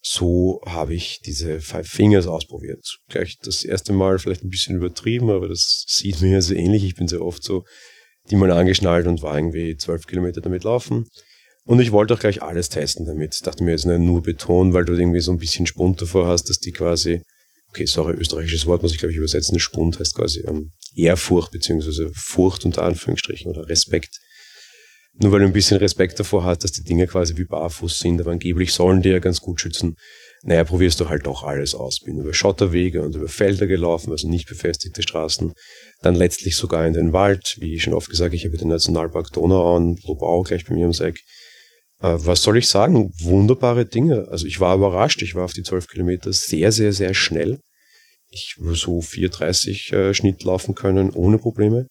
So 0.01 0.61
habe 0.65 0.93
ich 0.93 1.21
diese 1.25 1.61
Five 1.61 1.87
Fingers 1.87 2.27
ausprobiert. 2.27 2.99
Gleich 3.09 3.37
das 3.41 3.63
erste 3.63 3.93
Mal 3.93 4.19
vielleicht 4.19 4.43
ein 4.43 4.49
bisschen 4.49 4.75
übertrieben, 4.75 5.31
aber 5.31 5.47
das 5.47 5.83
sieht 5.87 6.21
mir 6.21 6.31
ja 6.31 6.41
so 6.41 6.53
ähnlich. 6.53 6.83
Ich 6.83 6.95
bin 6.95 7.07
sehr 7.07 7.21
oft 7.21 7.43
so 7.43 7.63
die 8.29 8.35
mal 8.35 8.51
angeschnallt 8.51 9.07
und 9.07 9.21
war 9.21 9.35
irgendwie 9.35 9.77
zwölf 9.77 10.07
Kilometer 10.07 10.41
damit 10.41 10.63
laufen. 10.63 11.07
Und 11.65 11.79
ich 11.79 11.91
wollte 11.91 12.13
auch 12.13 12.19
gleich 12.19 12.43
alles 12.43 12.69
testen 12.69 13.05
damit. 13.05 13.35
Ich 13.35 13.41
dachte 13.41 13.63
mir 13.63 13.71
jetzt 13.71 13.85
nicht 13.85 13.99
nur 13.99 14.21
Beton, 14.21 14.73
weil 14.73 14.85
du 14.85 14.93
irgendwie 14.93 15.19
so 15.19 15.31
ein 15.31 15.39
bisschen 15.39 15.65
Spund 15.65 15.99
davor 15.99 16.27
hast, 16.27 16.49
dass 16.49 16.59
die 16.59 16.71
quasi, 16.71 17.23
okay, 17.69 17.85
sorry, 17.85 18.13
österreichisches 18.13 18.67
Wort 18.67 18.83
muss 18.83 18.93
ich 18.93 18.99
glaube 18.99 19.11
ich 19.11 19.17
übersetzen, 19.17 19.59
Spund 19.59 19.99
heißt 19.99 20.15
quasi 20.15 20.43
ähm, 20.47 20.71
Ehrfurcht 20.95 21.51
beziehungsweise 21.51 22.11
Furcht 22.13 22.65
unter 22.65 22.83
Anführungsstrichen 22.83 23.49
oder 23.49 23.67
Respekt. 23.67 24.19
Nur 25.17 25.31
weil 25.31 25.39
du 25.39 25.45
ein 25.45 25.53
bisschen 25.53 25.77
Respekt 25.77 26.19
davor 26.19 26.43
hast, 26.43 26.63
dass 26.63 26.73
die 26.73 26.83
Dinge 26.83 27.07
quasi 27.07 27.37
wie 27.37 27.45
barfuß 27.45 27.99
sind, 27.99 28.19
aber 28.19 28.31
angeblich 28.31 28.73
sollen 28.73 29.01
die 29.01 29.09
ja 29.09 29.19
ganz 29.19 29.39
gut 29.39 29.61
schützen. 29.61 29.95
Naja, 30.43 30.65
probierst 30.65 30.99
du 30.99 31.09
halt 31.09 31.27
auch 31.27 31.43
alles 31.43 31.73
aus. 31.73 32.01
Bin 32.01 32.19
über 32.19 32.33
Schotterwege 32.33 33.01
und 33.01 33.15
über 33.15 33.29
Felder 33.29 33.65
gelaufen, 33.65 34.11
also 34.11 34.27
nicht 34.27 34.47
befestigte 34.47 35.01
Straßen. 35.01 35.53
Dann 36.01 36.15
letztlich 36.15 36.57
sogar 36.57 36.85
in 36.85 36.93
den 36.93 37.13
Wald, 37.13 37.55
wie 37.59 37.79
schon 37.79 37.93
oft 37.93 38.09
gesagt, 38.09 38.35
ich 38.35 38.45
habe 38.45 38.57
den 38.57 38.67
Nationalpark 38.67 39.31
Donau 39.31 39.75
und 39.77 40.03
Lobau 40.03 40.43
gleich 40.43 40.65
bei 40.65 40.75
mir 40.75 40.81
ums 40.81 40.99
Eck. 40.99 41.21
Äh, 42.01 42.15
was 42.19 42.43
soll 42.43 42.57
ich 42.57 42.67
sagen? 42.67 43.11
Wunderbare 43.19 43.85
Dinge. 43.85 44.27
Also 44.29 44.45
ich 44.45 44.59
war 44.59 44.75
überrascht. 44.75 45.21
Ich 45.21 45.35
war 45.35 45.45
auf 45.45 45.53
die 45.53 45.63
12 45.63 45.87
Kilometer 45.87 46.33
sehr, 46.33 46.71
sehr, 46.71 46.93
sehr 46.93 47.13
schnell. 47.13 47.59
Ich 48.29 48.55
so 48.59 48.99
4,30 48.99 49.93
äh, 49.93 50.13
Schnitt 50.13 50.43
laufen 50.43 50.75
können, 50.75 51.11
ohne 51.11 51.37
Probleme. 51.37 51.87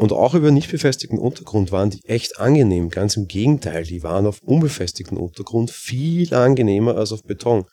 Und 0.00 0.12
auch 0.12 0.34
über 0.34 0.50
nicht 0.50 0.70
befestigten 0.70 1.18
Untergrund 1.18 1.72
waren 1.72 1.90
die 1.90 2.04
echt 2.06 2.38
angenehm. 2.38 2.88
Ganz 2.88 3.16
im 3.16 3.26
Gegenteil, 3.26 3.84
die 3.84 4.02
waren 4.02 4.26
auf 4.26 4.40
unbefestigten 4.42 5.18
Untergrund 5.18 5.70
viel 5.70 6.32
angenehmer 6.32 6.96
als 6.96 7.12
auf 7.12 7.22
Beton. 7.22 7.66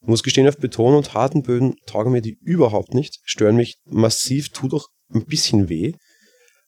Ich 0.00 0.08
muss 0.08 0.22
gestehen, 0.22 0.48
auf 0.48 0.56
Beton 0.56 0.94
und 0.94 1.14
harten 1.14 1.42
Böden 1.42 1.74
taugen 1.86 2.12
mir 2.12 2.22
die 2.22 2.38
überhaupt 2.40 2.94
nicht, 2.94 3.18
stören 3.24 3.56
mich 3.56 3.76
massiv, 3.84 4.50
tut 4.50 4.72
auch 4.72 4.86
ein 5.12 5.26
bisschen 5.26 5.68
weh. 5.68 5.92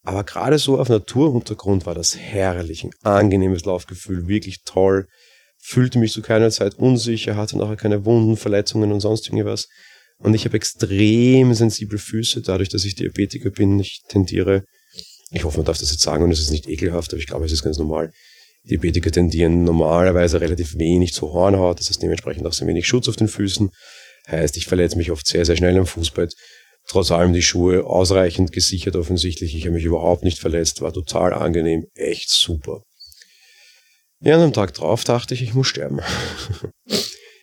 Aber 0.09 0.25
gerade 0.25 0.57
so 0.57 0.81
auf 0.81 0.89
Naturuntergrund 0.89 1.85
war 1.85 1.95
das 1.95 2.17
herrlich, 2.17 2.83
ein 2.83 2.93
angenehmes 3.03 3.67
Laufgefühl, 3.67 4.27
wirklich 4.27 4.63
toll. 4.65 5.07
Fühlte 5.59 5.99
mich 5.99 6.13
zu 6.13 6.23
keiner 6.23 6.51
Zeit 6.51 6.77
unsicher, 6.77 7.37
hatte 7.37 7.59
nachher 7.59 7.77
keine 7.77 8.07
Wunden, 8.07 8.39
Verletzungen 8.39 8.91
und 8.91 9.01
sonst 9.01 9.27
irgendwas. 9.29 9.69
Und 10.17 10.33
ich 10.33 10.47
habe 10.47 10.57
extrem 10.57 11.53
sensible 11.53 11.99
Füße, 11.99 12.41
dadurch, 12.41 12.71
dass 12.71 12.87
ich 12.87 12.95
Diabetiker 12.95 13.51
bin. 13.51 13.79
Ich 13.81 14.01
tendiere, 14.09 14.65
ich 15.31 15.45
hoffe, 15.45 15.59
man 15.59 15.67
darf 15.67 15.77
das 15.77 15.91
jetzt 15.91 16.05
sagen 16.05 16.25
und 16.25 16.31
es 16.31 16.41
ist 16.41 16.53
nicht 16.53 16.71
ekelhaft, 16.71 17.13
aber 17.13 17.21
ich 17.21 17.27
glaube, 17.27 17.45
es 17.45 17.53
ist 17.53 17.63
ganz 17.63 17.77
normal. 17.77 18.11
Diabetiker 18.65 19.11
tendieren 19.11 19.63
normalerweise 19.65 20.41
relativ 20.41 20.79
wenig 20.79 21.13
zu 21.13 21.35
Hornhaut, 21.35 21.81
das 21.81 21.91
heißt 21.91 22.03
dementsprechend 22.03 22.47
auch 22.47 22.55
sehr 22.55 22.67
wenig 22.67 22.87
Schutz 22.87 23.11
auf 23.11 23.17
den 23.17 23.29
Füßen. 23.29 23.69
Heißt, 24.27 24.57
ich 24.57 24.65
verletze 24.65 24.97
mich 24.97 25.11
oft 25.11 25.27
sehr, 25.27 25.45
sehr 25.45 25.57
schnell 25.57 25.77
am 25.79 25.87
Fußbett. 25.87 26.33
Trotz 26.89 27.11
allem 27.11 27.35
die 27.35 27.43
Schuhe 27.43 27.85
ausreichend 27.85 28.51
gesichert 28.51 28.97
offensichtlich. 28.97 29.55
Ich 29.55 29.65
habe 29.65 29.75
mich 29.75 29.85
überhaupt 29.85 30.25
nicht 30.25 30.39
verletzt, 30.39 30.81
war 30.81 30.93
total 30.93 31.35
angenehm, 31.35 31.87
echt 31.95 32.31
super. 32.31 32.83
Ja, 34.21 34.37
und 34.37 34.43
am 34.43 34.53
Tag 34.53 34.75
drauf 34.75 35.05
dachte 35.05 35.35
ich, 35.35 35.43
ich 35.43 35.55
muss 35.55 35.69
sterben. 35.69 36.01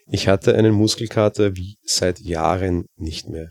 Ich 0.08 0.28
hatte 0.28 0.54
einen 0.54 0.74
Muskelkater 0.74 1.56
wie 1.56 1.78
seit 1.84 2.20
Jahren 2.20 2.86
nicht 2.96 3.28
mehr. 3.28 3.50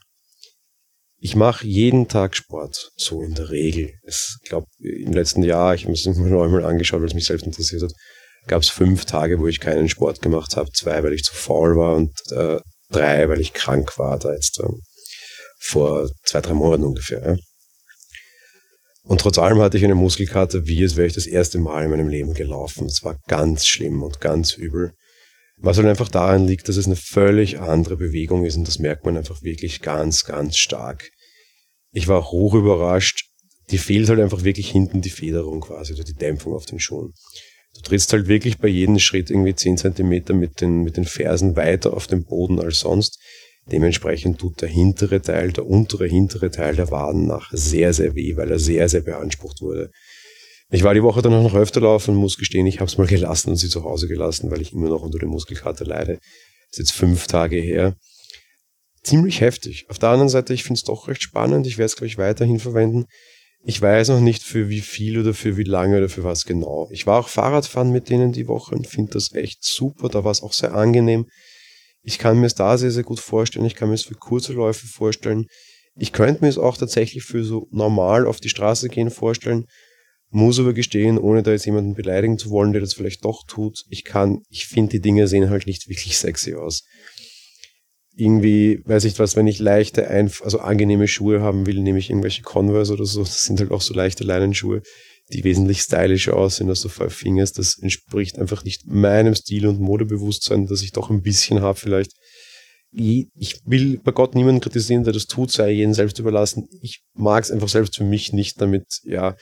Ich 1.19 1.35
mache 1.35 1.67
jeden 1.67 2.07
Tag 2.07 2.37
Sport, 2.37 2.93
so 2.97 3.23
in 3.23 3.35
der 3.35 3.51
Regel. 3.51 3.91
Ich 4.07 4.37
glaube, 4.45 4.69
im 4.79 5.13
letzten 5.13 5.43
Jahr, 5.43 5.75
ich 5.75 5.85
habe 5.85 5.95
es 5.95 6.07
mir 6.07 6.15
noch 6.15 6.45
einmal 6.45 6.65
angeschaut, 6.65 7.01
weil 7.01 7.09
es 7.09 7.15
mich 7.15 7.25
selbst 7.25 7.47
interessiert 7.47 7.83
hat, 7.83 7.93
gab 8.47 8.63
es 8.63 8.69
fünf 8.69 9.05
Tage, 9.05 9.41
wo 9.41 9.49
ich 9.49 9.59
keinen 9.59 9.89
Sport 9.89 10.23
gemacht 10.23 10.57
habe. 10.57 10.71
Zwei, 10.71 11.03
weil 11.03 11.15
ich 11.15 11.25
zu 11.25 11.35
faul 11.35 11.77
war 11.77 11.97
und 11.97 12.13
äh, 12.31 12.61
drei, 12.91 13.29
weil 13.29 13.41
ich 13.41 13.53
krank 13.53 13.99
war, 13.99 14.19
da 14.19 14.33
jetzt 14.33 14.61
ähm, 14.61 14.81
vor 15.59 16.11
zwei, 16.25 16.41
drei 16.41 16.55
Monaten 16.55 16.85
ungefähr. 16.85 17.27
Ja. 17.27 17.37
Und 19.05 19.21
trotz 19.21 19.39
allem 19.39 19.61
hatte 19.61 19.77
ich 19.77 19.85
eine 19.85 19.95
Muskelkater, 19.95 20.67
wie 20.67 20.83
es 20.83 20.97
wäre 20.97 21.07
ich 21.07 21.13
das 21.13 21.27
erste 21.27 21.59
Mal 21.59 21.85
in 21.85 21.91
meinem 21.91 22.09
Leben 22.09 22.33
gelaufen. 22.33 22.87
Es 22.87 23.05
war 23.05 23.19
ganz 23.29 23.67
schlimm 23.67 24.03
und 24.03 24.21
ganz 24.21 24.55
übel. 24.55 24.95
Was 25.59 25.77
halt 25.77 25.87
einfach 25.87 26.09
daran 26.09 26.47
liegt, 26.47 26.69
dass 26.69 26.77
es 26.77 26.87
eine 26.87 26.97
völlig 26.97 27.61
andere 27.61 27.97
Bewegung 27.97 28.45
ist 28.45 28.57
und 28.57 28.67
das 28.67 28.79
merkt 28.79 29.05
man 29.05 29.17
einfach 29.17 29.43
wirklich 29.43 29.83
ganz, 29.83 30.25
ganz 30.25 30.57
stark. 30.57 31.11
Ich 31.93 32.09
war 32.09 32.31
hoch 32.31 32.55
überrascht. 32.55 33.27
Die 33.71 33.79
fehlt 33.79 34.09
halt 34.09 34.21
einfach 34.21 34.43
wirklich 34.43 34.71
hinten 34.71 35.01
die 35.01 35.11
Federung 35.11 35.61
quasi 35.61 35.95
oder 35.95 36.05
die 36.05 36.15
Dämpfung 36.15 36.55
auf 36.55 36.67
den 36.67 36.81
Schuhen. 36.81 37.13
Du 37.75 37.81
trittst 37.83 38.13
halt 38.13 38.29
wirklich 38.29 38.59
bei 38.59 38.69
jedem 38.69 38.99
Schritt 38.99 39.31
irgendwie 39.31 39.55
10 39.55 39.79
Zentimeter 39.79 40.35
mit 40.35 40.61
den, 40.61 40.83
mit 40.83 40.97
den 40.97 41.05
Fersen 41.05 41.57
weiter 41.57 41.93
auf 41.93 42.07
dem 42.07 42.25
Boden 42.25 42.61
als 42.61 42.81
sonst. 42.81 43.19
Dementsprechend 43.71 44.39
tut 44.39 44.61
der 44.61 44.69
hintere 44.69 45.23
Teil, 45.23 45.53
der 45.53 45.67
untere 45.67 46.07
hintere 46.07 46.51
Teil 46.51 46.77
der 46.77 46.91
Waden 46.91 47.27
nach 47.27 47.51
sehr, 47.53 47.93
sehr 47.93 48.15
weh, 48.15 48.37
weil 48.37 48.51
er 48.51 48.59
sehr, 48.59 48.89
sehr 48.89 49.01
beansprucht 49.01 49.63
wurde. 49.63 49.91
Ich 50.71 50.83
war 50.83 50.95
die 50.95 51.03
Woche 51.03 51.23
dann 51.23 51.35
auch 51.35 51.43
noch 51.43 51.55
öfter 51.55 51.81
laufen 51.81 52.13
und 52.13 52.17
muss 52.21 52.37
gestehen, 52.37 52.67
ich 52.67 52.81
habe 52.81 52.89
es 52.89 52.99
mal 52.99 53.07
gelassen 53.07 53.51
und 53.51 53.57
sie 53.57 53.69
zu 53.69 53.85
Hause 53.85 54.09
gelassen, 54.09 54.51
weil 54.51 54.61
ich 54.61 54.73
immer 54.73 54.89
noch 54.89 55.03
unter 55.03 55.19
dem 55.19 55.31
Muskelkater 55.31 55.85
leide. 55.85 56.19
Ist 56.71 56.79
jetzt 56.79 56.93
fünf 56.93 57.27
Tage 57.27 57.57
her. 57.57 57.97
Ziemlich 59.03 59.41
heftig. 59.41 59.87
Auf 59.89 59.99
der 59.99 60.09
anderen 60.09 60.29
Seite, 60.29 60.55
ich 60.55 60.65
finde 60.65 60.79
es 60.79 60.85
doch 60.85 61.09
recht 61.09 61.23
spannend. 61.23 61.67
Ich 61.67 61.79
werde 61.79 61.87
es, 61.87 61.97
glaube 61.97 62.09
ich, 62.09 62.19
weiterhin 62.19 62.59
verwenden. 62.59 63.05
Ich 63.63 63.81
weiß 63.81 64.09
noch 64.09 64.21
nicht 64.21 64.43
für 64.43 64.69
wie 64.69 64.81
viel 64.81 65.19
oder 65.19 65.33
für 65.33 65.57
wie 65.57 65.65
lange 65.65 65.99
oder 65.99 66.09
für 66.09 66.25
was 66.25 66.45
genau. 66.45 66.89
Ich 66.91 67.07
war 67.07 67.21
auch 67.21 67.29
Fahrradfahren 67.29 67.91
mit 67.91 68.11
denen 68.11 68.33
die 68.33 68.49
Woche 68.49 68.75
und 68.75 68.87
finde 68.87 69.13
das 69.13 69.33
echt 69.33 69.65
super. 69.65 70.09
Da 70.09 70.25
war 70.25 70.33
es 70.33 70.43
auch 70.43 70.53
sehr 70.53 70.75
angenehm. 70.75 71.27
Ich 72.05 72.19
kann 72.19 72.39
mir 72.39 72.47
es 72.47 72.55
da 72.55 72.77
sehr, 72.77 72.91
sehr 72.91 73.03
gut 73.03 73.19
vorstellen. 73.19 73.65
Ich 73.65 73.75
kann 73.75 73.89
mir 73.89 73.95
es 73.95 74.03
für 74.03 74.15
kurze 74.15 74.53
Läufe 74.53 74.87
vorstellen. 74.87 75.47
Ich 75.97 76.13
könnte 76.13 76.43
mir 76.43 76.49
es 76.49 76.59
auch 76.59 76.77
tatsächlich 76.77 77.25
für 77.25 77.43
so 77.45 77.67
normal 77.71 78.27
auf 78.27 78.41
die 78.41 78.51
Straße 78.51 78.91
gehen 78.91 79.11
vorstellen. 79.11 79.65
Muss 80.29 80.59
aber 80.59 80.75
gestehen, 80.75 81.17
ohne 81.17 81.43
da 81.43 81.53
jetzt 81.53 81.65
jemanden 81.65 81.95
beleidigen 81.95 82.37
zu 82.37 82.51
wollen, 82.51 82.73
der 82.73 82.83
das 82.83 82.93
vielleicht 82.93 83.25
doch 83.25 83.45
tut, 83.47 83.85
ich 83.89 84.05
kann, 84.05 84.43
ich 84.51 84.67
finde, 84.67 84.91
die 84.91 85.01
Dinge 85.01 85.29
sehen 85.29 85.49
halt 85.49 85.67
nicht 85.67 85.89
wirklich 85.89 86.19
sexy 86.19 86.55
aus. 86.55 86.83
Irgendwie, 88.17 88.81
weiß 88.85 89.05
ich 89.05 89.19
was, 89.19 89.35
wenn 89.35 89.47
ich 89.47 89.59
leichte, 89.59 90.09
also 90.09 90.59
angenehme 90.59 91.09
Schuhe 91.09 91.41
haben 91.41 91.67
will, 91.67 91.81
nehme 91.81 91.99
ich 91.99 92.11
irgendwelche 92.11 92.43
Converse 92.43 92.93
oder 92.93 93.07
so. 93.07 93.21
Das 93.21 93.45
sind 93.45 93.59
halt 93.61 93.71
auch 93.71 93.81
so 93.81 93.95
leichte 93.95 94.25
Leinenschuhe, 94.25 94.83
die 95.33 95.45
wesentlich 95.45 95.81
stylischer 95.81 96.37
aussehen 96.37 96.69
als 96.69 96.81
so 96.81 96.89
Five 96.89 97.15
Fingers. 97.15 97.53
Das 97.53 97.79
entspricht 97.79 98.39
einfach 98.39 98.65
nicht 98.65 98.87
meinem 98.87 99.35
Stil 99.35 99.67
und 99.67 99.81
Modebewusstsein, 99.81 100.67
das 100.67 100.83
ich 100.83 100.93
doch 100.93 101.11
ein 101.11 101.23
bisschen 101.23 101.63
habe 101.63 101.79
vielleicht. 101.79 102.13
Ich 102.93 103.61
will 103.65 103.99
bei 104.05 104.13
Gott 104.13 104.35
niemanden 104.35 104.61
kritisieren, 104.61 105.03
der 105.03 105.13
das 105.13 105.27
tut, 105.27 105.51
sei 105.51 105.71
jeden 105.73 105.95
selbst 105.95 106.19
überlassen. 106.19 106.69
Ich 106.81 107.03
mag 107.15 107.43
es 107.43 107.51
einfach 107.51 107.69
selbst 107.69 107.97
für 107.97 108.05
mich 108.05 108.33
nicht 108.33 108.61
damit, 108.61 109.01
ja, 109.05 109.37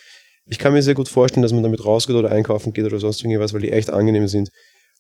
ich 0.47 0.59
kann 0.59 0.73
mir 0.73 0.83
sehr 0.83 0.95
gut 0.95 1.09
vorstellen, 1.09 1.42
dass 1.42 1.53
man 1.53 1.62
damit 1.62 1.85
rausgeht 1.85 2.16
oder 2.16 2.33
einkaufen 2.33 2.73
geht 2.73 2.85
oder 2.85 2.99
sonst 2.99 3.23
irgendwas, 3.23 3.53
weil 3.53 3.61
die 3.61 3.71
echt 3.71 3.90
angenehm 3.90 4.27
sind. 4.27 4.51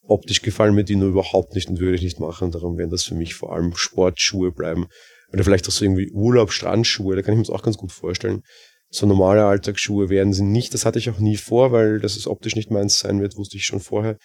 Optisch 0.02 0.42
gefallen 0.42 0.74
mir 0.74 0.84
die 0.84 0.96
nur 0.96 1.08
überhaupt 1.08 1.54
nicht 1.54 1.68
und 1.68 1.80
würde 1.80 1.96
ich 1.96 2.02
nicht 2.02 2.20
machen. 2.20 2.50
Darum 2.50 2.76
werden 2.76 2.90
das 2.90 3.04
für 3.04 3.14
mich 3.14 3.34
vor 3.34 3.54
allem 3.54 3.74
Sportschuhe 3.74 4.52
bleiben. 4.52 4.86
Oder 5.32 5.44
vielleicht 5.44 5.66
auch 5.66 5.72
so 5.72 5.84
irgendwie 5.84 6.10
Urlaub, 6.12 6.52
Strandschuhe, 6.52 7.16
da 7.16 7.22
kann 7.22 7.34
ich 7.34 7.38
mir 7.38 7.44
das 7.44 7.54
auch 7.54 7.62
ganz 7.62 7.76
gut 7.76 7.92
vorstellen. 7.92 8.42
So 8.92 9.06
normale 9.06 9.44
Alltagsschuhe 9.44 10.08
werden 10.08 10.32
sie 10.32 10.44
nicht. 10.44 10.74
Das 10.74 10.84
hatte 10.84 10.98
ich 10.98 11.10
auch 11.10 11.18
nie 11.18 11.36
vor, 11.36 11.72
weil 11.72 11.98
das 11.98 12.16
es 12.16 12.26
optisch 12.26 12.54
nicht 12.54 12.70
meins 12.70 13.00
sein 13.00 13.20
wird, 13.20 13.36
wusste 13.36 13.56
ich 13.56 13.64
schon 13.64 13.80
vorher. 13.80 14.18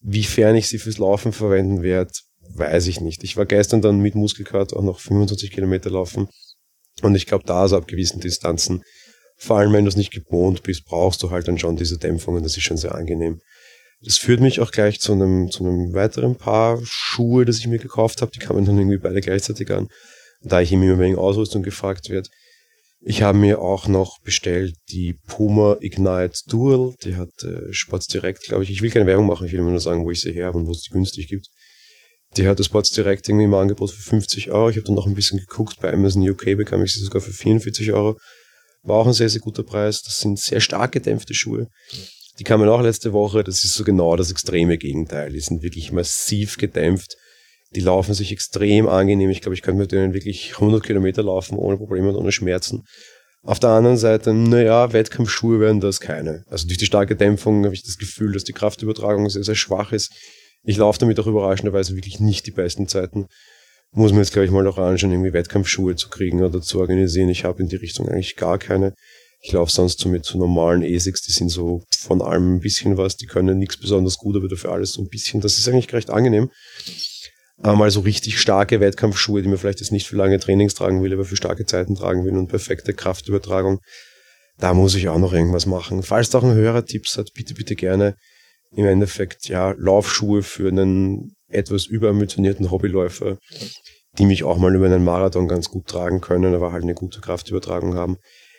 Wiefern 0.00 0.56
ich 0.56 0.68
sie 0.68 0.78
fürs 0.78 0.98
Laufen 0.98 1.32
verwenden 1.32 1.82
werde, 1.82 2.12
weiß 2.54 2.88
ich 2.88 3.00
nicht. 3.00 3.24
Ich 3.24 3.36
war 3.36 3.46
gestern 3.46 3.80
dann 3.80 4.00
mit 4.00 4.14
Muskelkater 4.14 4.76
auch 4.76 4.82
noch 4.82 4.98
25 4.98 5.50
Kilometer 5.52 5.90
laufen. 5.90 6.28
Und 7.02 7.14
ich 7.14 7.26
glaube, 7.26 7.44
da 7.46 7.64
ist 7.64 7.72
ab 7.72 7.86
gewissen 7.86 8.20
Distanzen 8.20 8.82
vor 9.42 9.56
allem, 9.56 9.72
wenn 9.72 9.86
du 9.86 9.88
es 9.88 9.96
nicht 9.96 10.12
gewohnt 10.12 10.62
bist, 10.62 10.84
brauchst 10.84 11.22
du 11.22 11.30
halt 11.30 11.48
dann 11.48 11.58
schon 11.58 11.74
diese 11.74 11.96
Dämpfungen. 11.96 12.42
Das 12.42 12.58
ist 12.58 12.62
schon 12.62 12.76
sehr 12.76 12.94
angenehm. 12.94 13.40
Das 14.02 14.18
führt 14.18 14.40
mich 14.40 14.60
auch 14.60 14.70
gleich 14.70 15.00
zu 15.00 15.12
einem, 15.12 15.50
zu 15.50 15.64
einem 15.64 15.94
weiteren 15.94 16.36
Paar 16.36 16.78
Schuhe, 16.84 17.46
das 17.46 17.56
ich 17.58 17.66
mir 17.66 17.78
gekauft 17.78 18.20
habe. 18.20 18.32
Die 18.32 18.38
kamen 18.38 18.66
dann 18.66 18.76
irgendwie 18.76 18.98
beide 18.98 19.22
gleichzeitig 19.22 19.70
an. 19.70 19.88
Da 20.42 20.60
ich 20.60 20.72
immer 20.72 20.98
wegen 20.98 21.16
Ausrüstung 21.16 21.62
gefragt 21.62 22.10
wird. 22.10 22.28
Ich 23.02 23.22
habe 23.22 23.38
mir 23.38 23.60
auch 23.60 23.88
noch 23.88 24.20
bestellt 24.20 24.74
die 24.90 25.14
Puma 25.26 25.78
Ignite 25.80 26.38
Dual. 26.48 26.94
Die 27.02 27.16
hat 27.16 27.30
äh, 27.42 27.72
Sports 27.72 28.08
Direct, 28.08 28.42
glaube 28.42 28.64
ich. 28.64 28.70
Ich 28.70 28.82
will 28.82 28.90
keine 28.90 29.06
Werbung 29.06 29.26
machen, 29.26 29.46
ich 29.46 29.52
will 29.52 29.62
nur 29.62 29.80
sagen, 29.80 30.04
wo 30.04 30.10
ich 30.10 30.20
sie 30.20 30.32
her 30.32 30.46
habe 30.46 30.58
und 30.58 30.66
wo 30.66 30.72
es 30.72 30.82
die 30.82 30.90
günstig 30.90 31.28
gibt. 31.28 31.46
Die 32.36 32.46
hat 32.46 32.58
das 32.58 32.66
Sports 32.66 32.90
Direct 32.90 33.26
irgendwie 33.28 33.46
im 33.46 33.54
Angebot 33.54 33.90
für 33.90 34.02
50 34.02 34.50
Euro. 34.50 34.68
Ich 34.68 34.76
habe 34.76 34.86
dann 34.86 34.94
noch 34.94 35.06
ein 35.06 35.14
bisschen 35.14 35.38
geguckt. 35.38 35.80
Bei 35.80 35.92
Amazon 35.92 36.28
UK 36.28 36.56
bekam 36.56 36.84
ich 36.84 36.92
sie 36.92 37.00
sogar 37.00 37.22
für 37.22 37.32
44 37.32 37.90
Euro. 37.92 38.18
War 38.82 38.98
auch 38.98 39.06
ein 39.06 39.14
sehr, 39.14 39.30
sehr 39.30 39.40
guter 39.40 39.62
Preis. 39.62 40.02
Das 40.02 40.20
sind 40.20 40.38
sehr 40.38 40.60
stark 40.60 40.92
gedämpfte 40.92 41.34
Schuhe. 41.34 41.68
Die 42.38 42.44
kamen 42.44 42.68
auch 42.68 42.82
letzte 42.82 43.12
Woche. 43.12 43.42
Das 43.42 43.64
ist 43.64 43.74
so 43.74 43.82
genau 43.82 44.14
das 44.14 44.30
extreme 44.30 44.78
Gegenteil. 44.78 45.32
Die 45.32 45.40
sind 45.40 45.62
wirklich 45.62 45.90
massiv 45.90 46.58
gedämpft. 46.58 47.16
Die 47.74 47.80
laufen 47.80 48.14
sich 48.14 48.32
extrem 48.32 48.88
angenehm. 48.88 49.30
Ich 49.30 49.40
glaube, 49.40 49.54
ich 49.54 49.62
könnte 49.62 49.80
mit 49.80 49.92
denen 49.92 50.14
wirklich 50.14 50.54
100 50.54 50.82
Kilometer 50.82 51.22
laufen 51.22 51.56
ohne 51.56 51.76
Probleme 51.76 52.08
und 52.08 52.16
ohne 52.16 52.32
Schmerzen. 52.32 52.84
Auf 53.42 53.58
der 53.58 53.70
anderen 53.70 53.96
Seite, 53.96 54.34
naja, 54.34 54.92
Wettkampfschuhe 54.92 55.60
werden 55.60 55.80
das 55.80 56.00
keine. 56.00 56.44
Also 56.48 56.66
durch 56.66 56.78
die 56.78 56.86
starke 56.86 57.16
Dämpfung 57.16 57.64
habe 57.64 57.74
ich 57.74 57.82
das 57.82 57.96
Gefühl, 57.96 58.32
dass 58.32 58.44
die 58.44 58.52
Kraftübertragung 58.52 59.30
sehr, 59.30 59.44
sehr 59.44 59.54
schwach 59.54 59.92
ist. 59.92 60.12
Ich 60.62 60.76
laufe 60.76 60.98
damit 60.98 61.18
auch 61.20 61.26
überraschenderweise 61.26 61.96
wirklich 61.96 62.20
nicht 62.20 62.46
die 62.46 62.50
besten 62.50 62.86
Zeiten 62.86 63.26
muss 63.92 64.12
man 64.12 64.20
jetzt 64.20 64.32
gleich 64.32 64.50
mal 64.50 64.62
noch 64.62 64.78
anschauen, 64.78 65.10
irgendwie 65.10 65.32
Wettkampfschuhe 65.32 65.96
zu 65.96 66.08
kriegen 66.08 66.42
oder 66.42 66.60
zu 66.60 66.78
organisieren. 66.78 67.28
Ich 67.28 67.44
habe 67.44 67.62
in 67.62 67.68
die 67.68 67.76
Richtung 67.76 68.08
eigentlich 68.08 68.36
gar 68.36 68.58
keine. 68.58 68.94
Ich 69.42 69.52
laufe 69.52 69.72
sonst 69.72 69.98
so 70.00 70.08
mit 70.08 70.24
so 70.24 70.38
normalen 70.38 70.82
ASICs, 70.82 71.22
die 71.22 71.32
sind 71.32 71.48
so 71.48 71.82
von 71.98 72.20
allem 72.20 72.56
ein 72.56 72.60
bisschen 72.60 72.98
was, 72.98 73.16
die 73.16 73.26
können 73.26 73.58
nichts 73.58 73.78
besonders 73.78 74.18
gut, 74.18 74.36
aber 74.36 74.48
dafür 74.48 74.72
alles 74.72 74.92
so 74.92 75.02
ein 75.02 75.08
bisschen. 75.08 75.40
Das 75.40 75.58
ist 75.58 75.66
eigentlich 75.66 75.92
recht 75.92 76.10
angenehm. 76.10 76.50
Mal 77.62 77.90
so 77.90 78.00
richtig 78.00 78.40
starke 78.40 78.80
Wettkampfschuhe, 78.80 79.42
die 79.42 79.48
man 79.48 79.58
vielleicht 79.58 79.80
jetzt 79.80 79.92
nicht 79.92 80.06
für 80.06 80.16
lange 80.16 80.38
Trainings 80.38 80.74
tragen 80.74 81.02
will, 81.02 81.12
aber 81.12 81.24
für 81.24 81.36
starke 81.36 81.66
Zeiten 81.66 81.94
tragen 81.94 82.24
will 82.24 82.36
und 82.36 82.48
perfekte 82.48 82.94
Kraftübertragung. 82.94 83.80
da 84.58 84.74
muss 84.74 84.94
ich 84.94 85.08
auch 85.08 85.18
noch 85.18 85.32
irgendwas 85.32 85.66
machen. 85.66 86.02
Falls 86.02 86.30
da 86.30 86.38
auch 86.38 86.44
ein 86.44 86.54
Hörer 86.54 86.84
Tipps 86.84 87.16
hat, 87.16 87.30
bitte, 87.34 87.54
bitte 87.54 87.76
gerne 87.76 88.14
im 88.72 88.86
Endeffekt, 88.86 89.48
ja, 89.48 89.74
Laufschuhe 89.76 90.42
für 90.42 90.68
einen 90.68 91.34
etwas 91.48 91.86
überambitionierten 91.86 92.70
Hobbyläufer, 92.70 93.38
die 94.18 94.26
mich 94.26 94.44
auch 94.44 94.58
mal 94.58 94.74
über 94.74 94.86
einen 94.86 95.04
Marathon 95.04 95.48
ganz 95.48 95.68
gut 95.70 95.86
tragen 95.86 96.20
können, 96.20 96.54
aber 96.54 96.72
halt 96.72 96.82
eine 96.82 96.94
gute 96.94 97.20
Kraftübertragung 97.20 97.94
haben. 97.94 98.16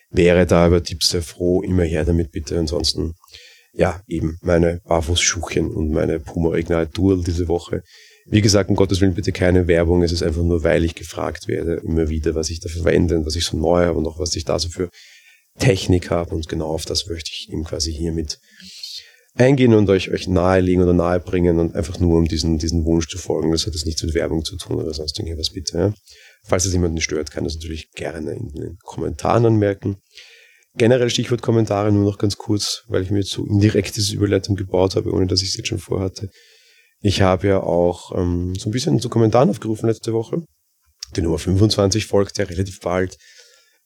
Wäre 0.09 0.45
da 0.45 0.67
über 0.67 0.83
Tipps 0.83 1.09
sehr 1.09 1.21
froh, 1.21 1.61
immer 1.61 1.83
her 1.83 2.03
damit 2.03 2.31
bitte. 2.31 2.59
Ansonsten, 2.59 3.13
ja, 3.73 4.01
eben 4.07 4.37
meine 4.41 4.81
Barfußschuhchen 4.85 5.71
und 5.71 5.91
meine 5.91 6.19
Puma 6.19 6.55
Ignite 6.55 6.91
Dual 6.93 7.23
diese 7.23 7.47
Woche. 7.47 7.83
Wie 8.25 8.41
gesagt, 8.41 8.69
um 8.69 8.75
Gottes 8.75 9.01
Willen 9.01 9.13
bitte 9.13 9.31
keine 9.31 9.67
Werbung. 9.67 10.03
Es 10.03 10.12
ist 10.12 10.23
einfach 10.23 10.43
nur, 10.43 10.63
weil 10.63 10.84
ich 10.84 10.95
gefragt 10.95 11.47
werde, 11.47 11.81
immer 11.84 12.10
wieder, 12.10 12.36
was 12.36 12.49
ich 12.49 12.60
dafür 12.60 12.84
verwende 12.84 13.17
und 13.17 13.25
was 13.25 13.36
ich 13.36 13.45
so 13.45 13.57
neu 13.57 13.86
habe 13.86 13.97
und 13.97 14.07
auch 14.07 14.19
was 14.19 14.36
ich 14.36 14.45
da 14.45 14.60
so 14.60 14.69
für 14.69 14.89
Technik 15.60 16.12
habe. 16.12 16.36
Und 16.36 16.47
genau 16.47 16.67
auf 16.67 16.86
das 16.86 17.07
möchte 17.07 17.31
ich 17.34 17.49
eben 17.51 17.63
quasi 17.63 17.91
hiermit 17.91 18.39
eingehen 19.36 19.73
und 19.73 19.89
euch, 19.89 20.12
euch 20.12 20.27
nahelegen 20.27 20.84
oder 20.84 20.93
nahebringen 20.93 21.60
und 21.60 21.75
einfach 21.75 21.99
nur 21.99 22.17
um 22.17 22.27
diesen, 22.27 22.57
diesen 22.57 22.86
Wunsch 22.86 23.07
zu 23.07 23.17
folgen. 23.17 23.51
Das 23.51 23.65
hat 23.65 23.73
jetzt 23.73 23.86
nichts 23.86 24.03
mit 24.03 24.13
Werbung 24.13 24.43
zu 24.43 24.57
tun 24.57 24.77
oder 24.77 24.93
sonst 24.93 25.17
irgendwas, 25.19 25.51
bitte. 25.51 25.77
Ja. 25.77 25.93
Falls 26.43 26.65
es 26.65 26.73
jemanden 26.73 27.01
stört, 27.01 27.31
kann 27.31 27.43
das 27.43 27.55
natürlich 27.55 27.91
gerne 27.91 28.34
in 28.34 28.49
den 28.53 28.77
Kommentaren 28.84 29.45
anmerken. 29.45 29.97
Generell 30.75 31.10
Stichwort 31.10 31.41
Kommentare 31.41 31.91
nur 31.91 32.05
noch 32.05 32.17
ganz 32.17 32.38
kurz, 32.38 32.84
weil 32.88 33.03
ich 33.03 33.12
mir 33.12 33.19
jetzt 33.19 33.31
so 33.31 33.45
indirekt 33.45 33.95
diese 33.97 34.15
Überleitung 34.15 34.55
gebaut 34.55 34.95
habe, 34.95 35.12
ohne 35.12 35.27
dass 35.27 35.41
ich 35.41 35.49
es 35.49 35.57
jetzt 35.57 35.67
schon 35.67 35.79
vorhatte. 35.79 36.29
Ich 37.01 37.21
habe 37.21 37.47
ja 37.47 37.61
auch 37.61 38.15
ähm, 38.15 38.53
so 38.55 38.69
ein 38.69 38.71
bisschen 38.71 38.99
zu 38.99 39.09
Kommentaren 39.09 39.49
aufgerufen 39.49 39.87
letzte 39.87 40.13
Woche. 40.13 40.43
Die 41.15 41.21
Nummer 41.21 41.39
25 41.39 42.05
folgt 42.05 42.37
ja 42.37 42.45
relativ 42.45 42.79
bald. 42.79 43.17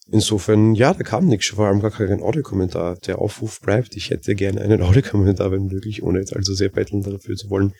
Insofern, 0.07 0.75
ja, 0.75 0.93
da 0.93 1.01
kam 1.01 1.25
nichts, 1.25 1.47
vor 1.47 1.65
allem 1.65 1.79
gar 1.79 1.91
kein 1.91 2.21
Audiokommentar. 2.21 2.97
Der 3.07 3.19
Aufruf 3.19 3.59
bleibt. 3.61 3.95
Ich 3.95 4.11
hätte 4.11 4.35
gerne 4.35 4.61
einen 4.61 4.81
Audiokommentar, 4.81 5.51
wenn 5.51 5.65
möglich, 5.65 6.03
ohne 6.03 6.19
jetzt 6.19 6.35
also 6.35 6.53
sehr 6.53 6.69
betteln 6.69 7.01
dafür 7.01 7.35
zu 7.35 7.49
wollen. 7.49 7.73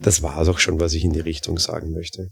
Das 0.00 0.22
war 0.22 0.40
es 0.40 0.48
auch 0.48 0.58
schon, 0.58 0.80
was 0.80 0.94
ich 0.94 1.04
in 1.04 1.12
die 1.12 1.20
Richtung 1.20 1.58
sagen 1.58 1.92
möchte. 1.92 2.28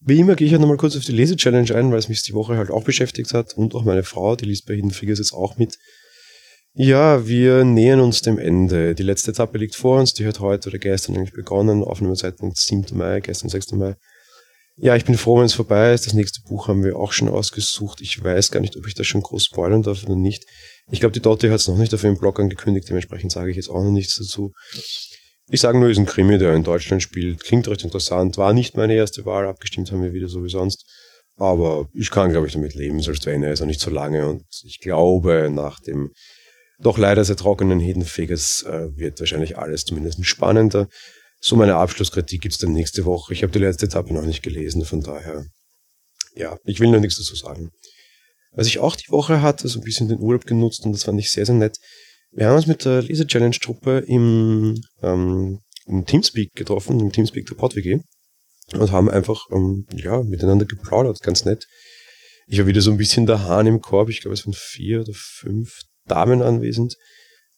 Wie 0.00 0.18
immer 0.18 0.34
gehe 0.34 0.46
ich 0.46 0.52
halt 0.52 0.60
nochmal 0.60 0.76
kurz 0.76 0.96
auf 0.96 1.04
die 1.04 1.12
Lese-Challenge 1.12 1.74
ein, 1.74 1.92
weil 1.92 1.98
es 1.98 2.08
mich 2.08 2.22
die 2.22 2.32
Woche 2.32 2.56
halt 2.56 2.70
auch 2.70 2.84
beschäftigt 2.84 3.32
hat 3.32 3.54
und 3.54 3.74
auch 3.74 3.84
meine 3.84 4.02
Frau, 4.02 4.34
die 4.34 4.46
liest 4.46 4.66
bei 4.66 4.74
Hidden 4.74 4.90
Figures 4.90 5.18
jetzt 5.18 5.32
auch 5.32 5.56
mit. 5.56 5.78
Ja, 6.74 7.26
wir 7.26 7.64
nähern 7.64 8.00
uns 8.00 8.22
dem 8.22 8.38
Ende. 8.38 8.94
Die 8.94 9.02
letzte 9.02 9.32
Etappe 9.32 9.58
liegt 9.58 9.74
vor 9.74 9.98
uns, 9.98 10.14
die 10.14 10.26
hat 10.26 10.38
heute 10.38 10.68
oder 10.68 10.78
gestern 10.78 11.16
eigentlich 11.16 11.32
begonnen, 11.32 11.82
Aufnahmezeitpunkt 11.82 12.56
7. 12.56 12.96
Mai, 12.96 13.20
gestern 13.20 13.48
6. 13.48 13.72
Mai. 13.72 13.96
Ja, 14.76 14.94
ich 14.94 15.04
bin 15.04 15.18
froh, 15.18 15.38
wenn 15.38 15.46
es 15.46 15.52
vorbei 15.52 15.92
ist. 15.92 16.06
Das 16.06 16.14
nächste 16.14 16.40
Buch 16.48 16.68
haben 16.68 16.84
wir 16.84 16.96
auch 16.96 17.12
schon 17.12 17.28
ausgesucht. 17.28 18.00
Ich 18.00 18.22
weiß 18.22 18.50
gar 18.52 18.60
nicht, 18.60 18.76
ob 18.76 18.86
ich 18.86 18.94
das 18.94 19.06
schon 19.06 19.20
groß 19.20 19.44
spoilern 19.46 19.82
darf 19.82 20.04
oder 20.04 20.14
nicht. 20.14 20.44
Ich 20.90 21.00
glaube, 21.00 21.12
die 21.12 21.20
Dotti 21.20 21.48
hat 21.48 21.56
es 21.56 21.68
noch 21.68 21.76
nicht 21.76 21.92
auf 21.92 22.04
ihrem 22.04 22.16
Blog 22.16 22.38
angekündigt, 22.38 22.88
dementsprechend 22.88 23.32
sage 23.32 23.50
ich 23.50 23.56
jetzt 23.56 23.68
auch 23.68 23.82
noch 23.82 23.90
nichts 23.90 24.16
dazu. 24.16 24.52
Ich 25.50 25.60
sage 25.60 25.78
nur, 25.78 25.88
es 25.88 25.98
ist 25.98 25.98
ein 25.98 26.06
Krimi, 26.06 26.38
der 26.38 26.54
in 26.54 26.62
Deutschland 26.62 27.02
spielt. 27.02 27.42
Klingt 27.42 27.66
recht 27.66 27.82
interessant. 27.82 28.38
War 28.38 28.52
nicht 28.52 28.76
meine 28.76 28.94
erste 28.94 29.26
Wahl, 29.26 29.48
abgestimmt 29.48 29.90
haben 29.90 30.02
wir 30.02 30.12
wieder 30.12 30.28
so 30.28 30.44
wie 30.44 30.48
sonst. 30.48 30.86
Aber 31.36 31.88
ich 31.92 32.10
kann, 32.10 32.30
glaube 32.30 32.46
ich, 32.46 32.52
damit 32.52 32.74
leben, 32.74 33.02
selbst 33.02 33.26
wenn 33.26 33.42
er 33.42 33.52
ist 33.52 33.60
auch 33.60 33.66
nicht 33.66 33.80
so 33.80 33.90
lange. 33.90 34.28
Und 34.28 34.44
ich 34.62 34.78
glaube, 34.78 35.50
nach 35.52 35.80
dem 35.80 36.12
doch 36.80 36.98
leider 36.98 37.24
sehr 37.24 37.36
trockenen 37.36 37.80
Hidden 37.80 38.04
Figures 38.04 38.64
äh, 38.66 38.96
wird 38.96 39.20
wahrscheinlich 39.20 39.58
alles 39.58 39.84
zumindest 39.84 40.24
spannender. 40.24 40.88
So 41.40 41.56
meine 41.56 41.76
Abschlusskritik 41.76 42.42
gibt's 42.42 42.58
dann 42.58 42.72
nächste 42.72 43.04
Woche. 43.04 43.32
Ich 43.32 43.42
habe 43.42 43.52
die 43.52 43.58
letzte 43.58 43.86
Etappe 43.86 44.12
noch 44.12 44.24
nicht 44.24 44.42
gelesen, 44.42 44.84
von 44.84 45.00
daher, 45.00 45.46
ja, 46.34 46.58
ich 46.64 46.80
will 46.80 46.90
nur 46.90 47.00
nichts 47.00 47.18
dazu 47.18 47.34
sagen. 47.34 47.70
Was 48.52 48.66
ich 48.66 48.78
auch 48.78 48.96
die 48.96 49.10
Woche 49.10 49.42
hatte, 49.42 49.68
so 49.68 49.80
ein 49.80 49.84
bisschen 49.84 50.08
den 50.08 50.18
Urlaub 50.18 50.44
genutzt 50.44 50.84
und 50.84 50.92
das 50.92 51.04
fand 51.04 51.20
ich 51.20 51.30
sehr, 51.30 51.46
sehr 51.46 51.54
nett. 51.54 51.76
Wir 52.32 52.46
haben 52.46 52.56
uns 52.56 52.66
mit 52.66 52.84
der 52.84 53.02
Leser-Challenge-Truppe 53.02 54.04
im, 54.06 54.80
ähm, 55.02 55.60
im 55.86 56.06
Teamspeak 56.06 56.54
getroffen, 56.54 57.00
im 57.00 57.12
Teamspeak 57.12 57.46
der 57.46 57.54
PodWG 57.54 58.00
und 58.74 58.92
haben 58.92 59.10
einfach, 59.10 59.46
ähm, 59.50 59.86
ja, 59.92 60.22
miteinander 60.22 60.64
geplaudert, 60.64 61.20
ganz 61.22 61.44
nett. 61.44 61.66
Ich 62.46 62.58
war 62.58 62.66
wieder 62.66 62.80
so 62.80 62.90
ein 62.90 62.96
bisschen 62.96 63.26
der 63.26 63.44
Hahn 63.44 63.66
im 63.66 63.80
Korb, 63.80 64.08
ich 64.08 64.20
glaube 64.20 64.34
es 64.34 64.44
waren 64.44 64.54
vier 64.54 65.00
oder 65.00 65.12
fünf 65.14 65.80
Damen 66.10 66.42
anwesend 66.42 66.96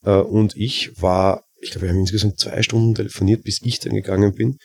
äh, 0.03 0.11
und 0.11 0.55
ich 0.55 1.01
war 1.01 1.43
ich 1.63 1.71
glaube, 1.71 1.87
wir 1.87 1.93
haben 1.93 1.99
insgesamt 1.99 2.39
zwei 2.39 2.61
Stunden 2.61 2.93
telefoniert, 2.93 3.43
bis 3.43 3.61
ich 3.63 3.79
dann 3.79 3.93
gegangen 3.93 4.33
bin. 4.33 4.57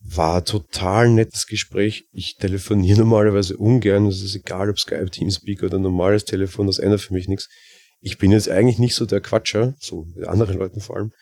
War 0.00 0.44
total 0.44 1.08
nettes 1.08 1.46
Gespräch. 1.46 2.04
Ich 2.12 2.36
telefoniere 2.36 2.98
normalerweise 3.00 3.56
ungern. 3.56 4.06
Es 4.06 4.22
ist 4.22 4.36
egal, 4.36 4.68
ob 4.70 4.78
Skype, 4.78 5.10
Teamspeak 5.10 5.62
oder 5.62 5.78
normales 5.78 6.24
Telefon, 6.24 6.66
das 6.66 6.78
ändert 6.78 7.00
für 7.00 7.14
mich 7.14 7.28
nichts. 7.28 7.48
Ich 8.00 8.18
bin 8.18 8.32
jetzt 8.32 8.50
eigentlich 8.50 8.78
nicht 8.78 8.94
so 8.94 9.06
der 9.06 9.22
Quatscher, 9.22 9.74
so 9.80 10.04
mit 10.14 10.28
anderen 10.28 10.58
Leuten 10.58 10.80
vor 10.80 10.96
allem. 10.96 11.12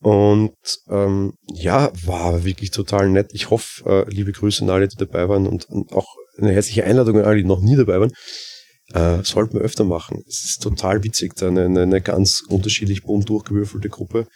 Und 0.00 0.54
ähm, 0.88 1.34
ja, 1.52 1.92
war 2.06 2.44
wirklich 2.44 2.70
total 2.70 3.10
nett. 3.10 3.30
Ich 3.34 3.50
hoffe, 3.50 4.06
äh, 4.06 4.10
liebe 4.10 4.32
Grüße 4.32 4.62
an 4.62 4.70
alle, 4.70 4.88
die 4.88 4.96
dabei 4.96 5.28
waren 5.28 5.46
und, 5.46 5.68
und 5.68 5.92
auch 5.92 6.06
eine 6.38 6.52
herzliche 6.52 6.84
Einladung 6.84 7.18
an 7.18 7.24
alle, 7.24 7.38
die 7.38 7.44
noch 7.44 7.60
nie 7.60 7.76
dabei 7.76 8.00
waren 8.00 8.12
äh, 8.92 9.22
sollten 9.22 9.54
wir 9.54 9.60
öfter 9.60 9.84
machen. 9.84 10.22
Es 10.26 10.44
ist 10.44 10.62
total 10.62 11.04
witzig, 11.04 11.34
da 11.36 11.48
eine, 11.48 11.64
eine 11.64 12.00
ganz 12.00 12.42
unterschiedlich 12.48 13.02
bunt 13.02 13.28
durchgewürfelte 13.28 13.88
Gruppe. 13.88 14.26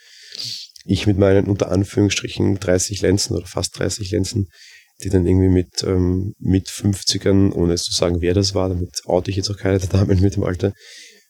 Ich 0.85 1.07
mit 1.07 1.17
meinen 1.17 1.47
unter 1.47 1.71
Anführungsstrichen 1.71 2.59
30 2.59 3.01
Lenzen 3.01 3.35
oder 3.35 3.45
fast 3.45 3.77
30 3.79 4.11
Lenzen, 4.11 4.47
die 5.03 5.09
dann 5.09 5.25
irgendwie 5.25 5.49
mit, 5.49 5.83
ähm, 5.83 6.33
mit 6.39 6.67
50ern, 6.67 7.53
ohne 7.53 7.73
es 7.73 7.83
zu 7.83 7.93
sagen, 7.93 8.21
wer 8.21 8.33
das 8.33 8.53
war, 8.53 8.69
damit 8.69 9.01
oute 9.05 9.31
ich 9.31 9.37
jetzt 9.37 9.49
auch 9.49 9.57
keine 9.57 9.79
der 9.79 9.89
Damen 9.89 10.21
mit 10.21 10.35
dem 10.35 10.43
Alter, 10.43 10.73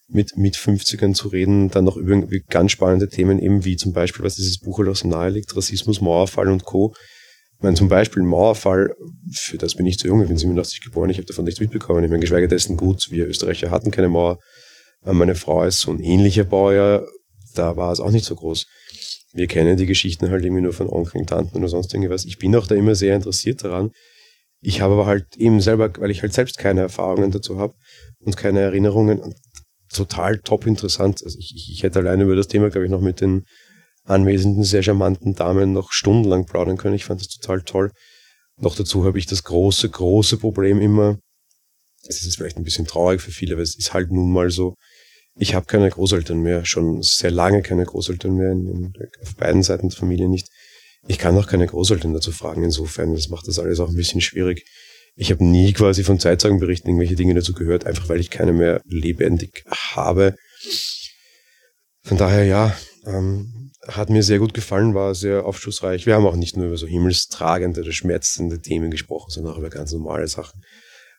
mit, 0.09 0.35
mit 0.35 0.55
50ern 0.55 1.13
zu 1.13 1.29
reden, 1.29 1.69
dann 1.69 1.85
noch 1.85 1.97
über 1.97 2.21
ganz 2.49 2.71
spannende 2.71 3.07
Themen, 3.07 3.39
eben 3.39 3.63
wie 3.63 3.77
zum 3.77 3.93
Beispiel, 3.93 4.25
was 4.25 4.35
dieses 4.35 4.59
Buch 4.59 4.79
halt 4.79 4.89
auch 4.89 4.95
so 4.95 5.07
nahe 5.07 5.41
Rassismus, 5.55 6.01
Mauerfall 6.01 6.49
und 6.49 6.65
Co., 6.65 6.93
meine, 7.63 7.75
zum 7.75 7.87
Beispiel 7.87 8.23
Mauerfall, 8.23 8.95
für 9.31 9.57
das 9.57 9.75
bin 9.75 9.85
ich 9.85 9.97
zu 9.97 10.07
jung, 10.07 10.21
ich 10.21 10.27
bin 10.27 10.37
87 10.37 10.81
geboren, 10.81 11.09
ich 11.09 11.17
habe 11.17 11.25
davon 11.25 11.45
nichts 11.45 11.59
mitbekommen. 11.59 12.03
Ich 12.03 12.09
meine, 12.09 12.21
geschweige 12.21 12.47
dessen 12.47 12.77
gut, 12.77 13.07
wir 13.09 13.27
Österreicher 13.27 13.71
hatten 13.71 13.91
keine 13.91 14.09
Mauer. 14.09 14.39
Äh, 15.05 15.13
meine 15.13 15.35
Frau 15.35 15.63
ist 15.63 15.79
so 15.79 15.91
ein 15.91 15.99
ähnlicher 15.99 16.43
Bauer, 16.43 17.07
da 17.55 17.77
war 17.77 17.91
es 17.91 17.99
auch 17.99 18.11
nicht 18.11 18.25
so 18.25 18.35
groß. 18.35 18.65
Wir 19.33 19.47
kennen 19.47 19.77
die 19.77 19.85
Geschichten 19.85 20.29
halt 20.29 20.43
irgendwie 20.43 20.61
nur 20.61 20.73
von 20.73 20.89
Onkeln, 20.89 21.25
Tanten 21.25 21.57
oder 21.57 21.67
sonst 21.67 21.93
irgendwas. 21.93 22.25
Ich 22.25 22.37
bin 22.37 22.55
auch 22.55 22.67
da 22.67 22.75
immer 22.75 22.95
sehr 22.95 23.15
interessiert 23.15 23.63
daran. 23.63 23.91
Ich 24.61 24.81
habe 24.81 24.93
aber 24.93 25.05
halt 25.05 25.35
eben 25.37 25.59
selber, 25.59 25.91
weil 25.97 26.11
ich 26.11 26.21
halt 26.21 26.33
selbst 26.33 26.57
keine 26.57 26.81
Erfahrungen 26.81 27.31
dazu 27.31 27.57
habe 27.57 27.73
und 28.19 28.37
keine 28.37 28.59
Erinnerungen, 28.59 29.33
total 29.91 30.39
top 30.39 30.67
interessant. 30.67 31.21
Also 31.23 31.37
ich, 31.39 31.69
ich 31.71 31.83
hätte 31.83 31.99
alleine 31.99 32.23
über 32.23 32.35
das 32.35 32.47
Thema, 32.47 32.69
glaube 32.69 32.85
ich, 32.85 32.91
noch 32.91 33.01
mit 33.01 33.21
den 33.21 33.45
anwesenden, 34.05 34.63
sehr 34.63 34.83
charmanten 34.83 35.35
Damen 35.35 35.73
noch 35.73 35.91
stundenlang 35.91 36.45
plaudern 36.45 36.77
können. 36.77 36.95
Ich 36.95 37.05
fand 37.05 37.21
das 37.21 37.29
total 37.29 37.61
toll. 37.61 37.91
Noch 38.57 38.75
dazu 38.75 39.05
habe 39.05 39.17
ich 39.17 39.25
das 39.25 39.43
große, 39.43 39.89
große 39.89 40.37
Problem 40.37 40.79
immer, 40.79 41.17
es 42.07 42.25
ist 42.25 42.35
vielleicht 42.35 42.57
ein 42.57 42.63
bisschen 42.63 42.85
traurig 42.85 43.21
für 43.21 43.31
viele, 43.31 43.53
aber 43.53 43.63
es 43.63 43.75
ist 43.75 43.93
halt 43.93 44.11
nun 44.11 44.31
mal 44.31 44.49
so, 44.51 44.75
ich 45.35 45.55
habe 45.55 45.65
keine 45.65 45.89
Großeltern 45.89 46.39
mehr, 46.39 46.65
schon 46.65 47.01
sehr 47.01 47.31
lange 47.31 47.61
keine 47.61 47.85
Großeltern 47.85 48.35
mehr, 48.35 48.51
in, 48.51 48.67
in, 48.67 48.93
auf 49.21 49.35
beiden 49.35 49.63
Seiten 49.63 49.89
der 49.89 49.97
Familie 49.97 50.29
nicht. 50.29 50.47
Ich 51.07 51.17
kann 51.17 51.37
auch 51.37 51.47
keine 51.47 51.65
Großeltern 51.65 52.13
dazu 52.13 52.31
fragen, 52.31 52.63
insofern, 52.63 53.13
das 53.13 53.29
macht 53.29 53.47
das 53.47 53.59
alles 53.59 53.79
auch 53.79 53.89
ein 53.89 53.95
bisschen 53.95 54.21
schwierig. 54.21 54.65
Ich 55.15 55.31
habe 55.31 55.43
nie 55.43 55.73
quasi 55.73 56.03
von 56.03 56.19
Zeitzeugenberichten 56.19 56.89
irgendwelche 56.89 57.15
Dinge 57.15 57.33
dazu 57.33 57.53
gehört, 57.53 57.85
einfach 57.85 58.09
weil 58.09 58.19
ich 58.19 58.29
keine 58.29 58.53
mehr 58.53 58.81
lebendig 58.85 59.63
habe. 59.67 60.35
Von 62.03 62.17
daher 62.17 62.45
ja, 62.45 62.75
ähm, 63.05 63.62
hat 63.87 64.09
mir 64.09 64.23
sehr 64.23 64.39
gut 64.39 64.53
gefallen, 64.53 64.93
war 64.93 65.15
sehr 65.15 65.45
aufschlussreich. 65.45 66.05
Wir 66.05 66.15
haben 66.15 66.25
auch 66.25 66.35
nicht 66.35 66.57
nur 66.57 66.67
über 66.67 66.77
so 66.77 66.87
himmelstragende 66.87 67.81
oder 67.81 67.91
schmerzende 67.91 68.61
Themen 68.61 68.91
gesprochen, 68.91 69.29
sondern 69.29 69.53
auch 69.53 69.57
über 69.57 69.69
ganz 69.69 69.91
normale 69.91 70.27
Sachen. 70.27 70.61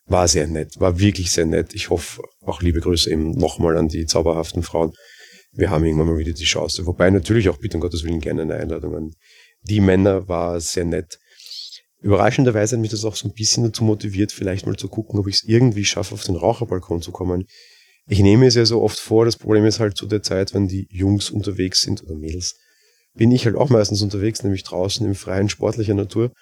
War 0.06 0.28
sehr 0.28 0.46
nett, 0.46 0.78
war 0.80 0.98
wirklich 0.98 1.30
sehr 1.30 1.46
nett. 1.46 1.74
Ich 1.74 1.90
hoffe, 1.90 2.22
auch 2.42 2.62
liebe 2.62 2.80
Grüße 2.80 3.10
eben 3.10 3.32
nochmal 3.32 3.76
an 3.76 3.88
die 3.88 4.06
zauberhaften 4.06 4.62
Frauen. 4.62 4.92
Wir 5.52 5.70
haben 5.70 5.84
irgendwann 5.84 6.08
mal 6.08 6.18
wieder 6.18 6.32
die 6.32 6.44
Chance. 6.44 6.86
Wobei 6.86 7.10
natürlich 7.10 7.48
auch 7.48 7.58
bitte 7.58 7.76
um 7.76 7.80
Gottes 7.80 8.04
Willen 8.04 8.20
gerne 8.20 8.42
eine 8.42 8.54
Einladung 8.54 8.96
an 8.96 9.10
die 9.64 9.80
Männer 9.80 10.28
war 10.28 10.60
sehr 10.60 10.84
nett. 10.84 11.18
Überraschenderweise 12.00 12.76
hat 12.76 12.82
mich 12.82 12.90
das 12.90 13.04
auch 13.04 13.16
so 13.16 13.28
ein 13.28 13.34
bisschen 13.34 13.64
dazu 13.64 13.82
motiviert, 13.82 14.30
vielleicht 14.30 14.66
mal 14.66 14.76
zu 14.76 14.88
gucken, 14.88 15.18
ob 15.18 15.26
ich 15.26 15.36
es 15.36 15.44
irgendwie 15.44 15.86
schaffe, 15.86 16.14
auf 16.14 16.24
den 16.24 16.36
Raucherbalkon 16.36 17.00
zu 17.00 17.12
kommen. 17.12 17.46
Ich 18.06 18.20
nehme 18.20 18.46
es 18.46 18.54
ja 18.54 18.66
so 18.66 18.82
oft 18.82 18.98
vor, 18.98 19.24
das 19.24 19.36
Problem 19.36 19.64
ist 19.64 19.80
halt 19.80 19.96
zu 19.96 20.06
der 20.06 20.22
Zeit, 20.22 20.52
wenn 20.52 20.68
die 20.68 20.86
Jungs 20.90 21.30
unterwegs 21.30 21.80
sind 21.80 22.02
oder 22.02 22.14
Mädels, 22.14 22.56
bin 23.14 23.30
ich 23.30 23.46
halt 23.46 23.56
auch 23.56 23.70
meistens 23.70 24.02
unterwegs, 24.02 24.42
nämlich 24.42 24.64
draußen 24.64 25.06
im 25.06 25.14
freien 25.14 25.48
sportlicher 25.48 25.94
Natur. 25.94 26.32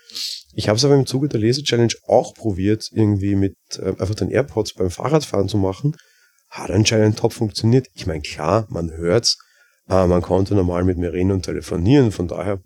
Ich 0.54 0.68
habe 0.68 0.76
es 0.76 0.84
aber 0.84 0.94
im 0.94 1.06
Zuge 1.06 1.28
der 1.28 1.40
Lese-Challenge 1.40 1.92
auch 2.06 2.34
probiert, 2.34 2.88
irgendwie 2.92 3.34
mit 3.34 3.56
äh, 3.76 3.88
einfach 3.98 4.14
den 4.14 4.30
AirPods 4.30 4.74
beim 4.74 4.90
Fahrradfahren 4.90 5.48
zu 5.48 5.58
machen. 5.58 5.94
Hat 6.48 6.70
anscheinend 6.70 7.18
top 7.18 7.32
funktioniert. 7.32 7.86
Ich 7.94 8.06
meine, 8.06 8.22
klar, 8.22 8.66
man 8.70 8.90
hört's, 8.90 9.38
aber 9.86 10.06
man 10.06 10.22
konnte 10.22 10.54
normal 10.54 10.84
mit 10.84 10.98
mir 10.98 11.12
reden 11.12 11.30
und 11.30 11.44
telefonieren, 11.44 12.10
von 12.10 12.28
daher 12.28 12.60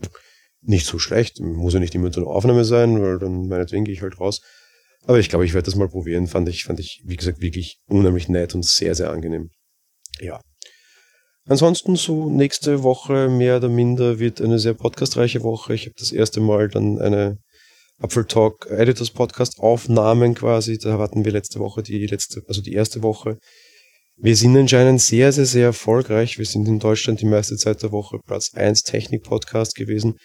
nicht 0.63 0.87
so 0.87 0.99
schlecht. 0.99 1.41
Muss 1.41 1.75
ja 1.75 1.81
nicht 1.81 1.95
immer 1.95 2.13
so 2.13 2.21
eine 2.21 2.31
Aufnahme 2.31 2.65
sein, 2.65 3.01
weil 3.03 3.19
dann 3.19 3.49
meinetwegen 3.49 3.85
gehe 3.85 3.95
ich 3.95 4.03
halt 4.03 4.21
raus. 4.21 4.41
Aber 5.07 5.19
ich 5.21 5.29
glaube, 5.29 5.45
ich 5.45 5.55
werde 5.55 5.67
das 5.67 5.77
mal 5.77 5.89
probieren. 5.89 6.27
Fand 6.27 6.49
ich, 6.49 6.65
fand 6.65 6.81
ich, 6.81 7.03
wie 7.05 7.17
gesagt, 7.17 7.41
wirklich 7.41 7.79
unheimlich 7.87 8.29
nett 8.29 8.55
und 8.55 8.65
sehr, 8.65 8.95
sehr 8.95 9.11
angenehm. 9.11 9.51
Ja. 10.21 10.41
Ansonsten 11.49 11.95
so 11.95 12.29
nächste 12.29 12.83
Woche 12.83 13.29
mehr 13.29 13.59
oder 13.59 13.69
minder 13.69 14.19
wird 14.19 14.41
eine 14.41 14.59
sehr 14.59 14.75
podcastreiche 14.75 15.43
Woche. 15.43 15.75
Ich 15.75 15.83
habe 15.83 15.95
das 15.97 16.11
erste 16.11 16.41
Mal 16.41 16.69
dann 16.69 16.99
eine 16.99 17.39
Apfel 18.01 18.25
Talk 18.25 18.67
Editors 18.69 19.13
Podcast 19.13 19.61
Aufnahmen 19.61 20.35
quasi. 20.35 20.77
Da 20.77 20.99
hatten 20.99 21.25
wir 21.25 21.31
letzte 21.31 21.61
Woche 21.61 21.85
die 21.85 22.05
letzte, 22.07 22.43
also 22.49 22.61
die 22.61 22.73
erste 22.73 23.03
Woche. 23.03 23.39
Wir 24.17 24.35
sind 24.35 24.57
anscheinend 24.57 25.01
sehr, 25.01 25.31
sehr, 25.31 25.47
sehr 25.47 25.67
erfolgreich. 25.67 26.37
Wir 26.37 26.47
sind 26.47 26.67
in 26.67 26.81
Deutschland 26.81 27.21
die 27.21 27.27
meiste 27.27 27.57
Zeit 27.57 27.83
der 27.83 27.93
Woche 27.93 28.19
Platz 28.27 28.53
1 28.55 28.83
Technik 28.83 29.23
Podcast 29.23 29.77
gewesen. 29.77 30.17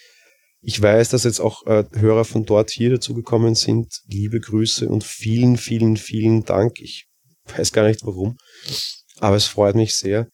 Ich 0.63 0.79
weiß, 0.79 1.09
dass 1.09 1.23
jetzt 1.23 1.39
auch 1.39 1.65
äh, 1.65 1.85
Hörer 1.93 2.23
von 2.23 2.45
dort 2.45 2.69
hier 2.69 2.91
dazugekommen 2.91 3.55
sind. 3.55 3.87
Liebe 4.07 4.39
Grüße 4.39 4.87
und 4.87 5.03
vielen, 5.03 5.57
vielen, 5.57 5.97
vielen 5.97 6.45
Dank. 6.45 6.79
Ich 6.79 7.07
weiß 7.57 7.71
gar 7.73 7.87
nicht 7.87 8.05
warum, 8.05 8.37
aber 9.19 9.35
es 9.35 9.45
freut 9.45 9.75
mich 9.75 9.95
sehr. 9.95 10.27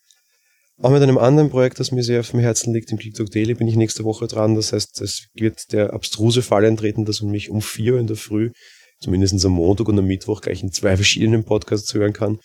Auch 0.80 0.92
mit 0.92 1.02
einem 1.02 1.18
anderen 1.18 1.50
Projekt, 1.50 1.80
das 1.80 1.92
mir 1.92 2.04
sehr 2.04 2.20
auf 2.20 2.32
dem 2.32 2.42
Herzen 2.42 2.72
liegt, 2.74 2.92
im 2.92 3.00
TikTok 3.00 3.32
Daily, 3.32 3.56
bin 3.56 3.68
ich 3.68 3.76
nächste 3.76 4.04
Woche 4.04 4.28
dran. 4.28 4.54
Das 4.56 4.74
heißt, 4.74 5.02
es 5.02 5.28
wird 5.34 5.72
der 5.72 5.94
abstruse 5.94 6.44
Fall 6.44 6.66
eintreten, 6.66 7.06
dass 7.06 7.22
man 7.22 7.32
mich 7.32 7.50
um 7.50 7.62
vier 7.62 7.94
Uhr 7.94 8.00
in 8.00 8.06
der 8.06 8.16
Früh, 8.16 8.52
zumindest 9.00 9.44
am 9.44 9.54
Montag 9.54 9.88
und 9.88 9.98
am 9.98 10.06
Mittwoch, 10.06 10.42
gleich 10.42 10.62
in 10.62 10.72
zwei 10.72 10.96
verschiedenen 10.96 11.46
Podcasts 11.46 11.92
hören 11.96 12.14
kann. 12.14 12.38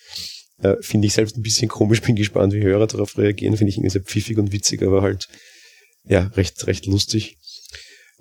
Äh, 0.59 0.77
Finde 0.81 1.05
ich 1.07 1.13
selbst 1.13 1.37
ein 1.37 1.43
bisschen 1.43 1.67
komisch, 1.67 2.01
bin 2.01 2.15
gespannt, 2.15 2.53
wie 2.53 2.63
Hörer 2.63 2.87
darauf 2.87 3.17
reagieren. 3.17 3.55
Finde 3.55 3.69
ich 3.69 3.77
irgendwie 3.77 3.91
sehr 3.91 4.01
pfiffig 4.01 4.37
und 4.39 4.51
witzig, 4.51 4.81
aber 4.81 5.03
halt, 5.03 5.27
ja, 6.05 6.31
recht, 6.35 6.65
recht 6.65 6.87
lustig. 6.87 7.37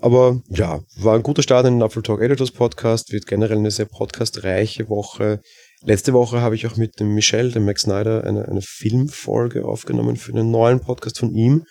Aber 0.02 0.42
ja, 0.48 0.80
war 0.96 1.14
ein 1.14 1.22
guter 1.22 1.42
Start 1.42 1.64
in 1.64 1.78
den 1.78 1.86
Apple 1.86 2.02
Talk 2.02 2.20
Editors 2.20 2.50
Podcast, 2.50 3.12
wird 3.12 3.26
generell 3.26 3.58
eine 3.58 3.70
sehr 3.70 3.86
podcastreiche 3.86 4.88
Woche. 4.88 5.40
Letzte 5.84 6.12
Woche 6.12 6.40
habe 6.40 6.56
ich 6.56 6.66
auch 6.66 6.76
mit 6.76 6.98
dem 6.98 7.14
Michel, 7.14 7.52
dem 7.52 7.64
Max 7.64 7.82
Snyder, 7.82 8.24
eine, 8.24 8.48
eine 8.48 8.62
Filmfolge 8.62 9.64
aufgenommen 9.64 10.16
für 10.16 10.32
einen 10.32 10.50
neuen 10.50 10.80
Podcast 10.80 11.20
von 11.20 11.32
ihm. 11.32 11.64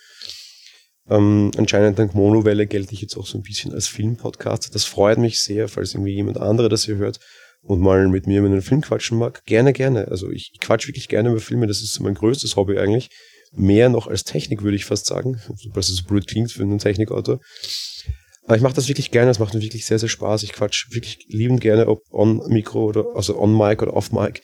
Ähm, 1.10 1.52
anscheinend 1.58 2.00
dank 2.00 2.15
Monowelle 2.15 2.67
gelte 2.67 2.94
ich 2.94 3.02
jetzt 3.02 3.17
auch 3.17 3.28
so 3.28 3.38
ein 3.38 3.41
bisschen 3.41 3.74
als 3.74 3.88
Filmpodcast. 3.88 4.74
Das 4.74 4.86
freut 4.86 5.17
mich 5.17 5.41
sehr, 5.41 5.67
falls 5.67 5.94
irgendwie 5.94 6.13
jemand 6.13 6.38
andere 6.38 6.70
das 6.70 6.86
hier 6.86 6.96
hört 6.96 7.20
und 7.62 7.82
mal 7.82 8.08
mit 8.08 8.28
mir 8.28 8.39
über 8.39 8.48
einen 8.48 8.62
Film 8.62 8.80
quatschen 8.80 9.17
mag. 9.17 9.44
Gerne, 9.46 9.74
gerne. 9.74 10.08
Also 10.08 10.30
ich, 10.30 10.52
ich 10.54 10.60
quatsch 10.62 10.88
wirklich 10.88 11.10
gerne 11.10 11.32
über 11.32 11.41
Filme. 11.41 11.67
Das 11.67 11.82
ist 11.82 11.94
so 11.94 12.04
mein 12.04 12.13
größtes 12.13 12.56
Hobby 12.56 12.78
eigentlich. 12.78 13.10
Mehr 13.52 13.89
noch 13.89 14.08
als 14.08 14.24
Technik, 14.24 14.63
würde 14.63 14.78
ich 14.78 14.86
fast 14.86 15.06
sagen. 15.06 15.41
Was 15.74 15.88
so 15.88 16.04
blöd 16.06 16.28
klingt 16.28 16.54
für 16.54 16.63
einen 16.63 16.80
Technikautor. 16.80 17.41
Aber 18.45 18.56
ich 18.56 18.62
mache 18.62 18.73
das 18.73 18.88
wirklich 18.88 19.12
gerne, 19.12 19.32
es 19.32 19.39
macht 19.39 19.54
mir 19.54 19.62
wirklich 19.62 19.86
sehr, 19.86 19.99
sehr 19.99 20.10
Spaß. 20.10 20.43
Ich 20.43 20.54
quatsch 20.54 20.88
wirklich 20.91 21.25
liebend 21.27 21.62
gerne, 21.62 21.88
ob 21.88 22.01
on 22.12 22.41
Mikro 22.47 22.86
oder, 22.86 23.06
also 23.15 23.38
on 23.38 23.56
Mic 23.56 23.82
oder 23.82 23.93
off 23.93 24.12
Mic, 24.12 24.41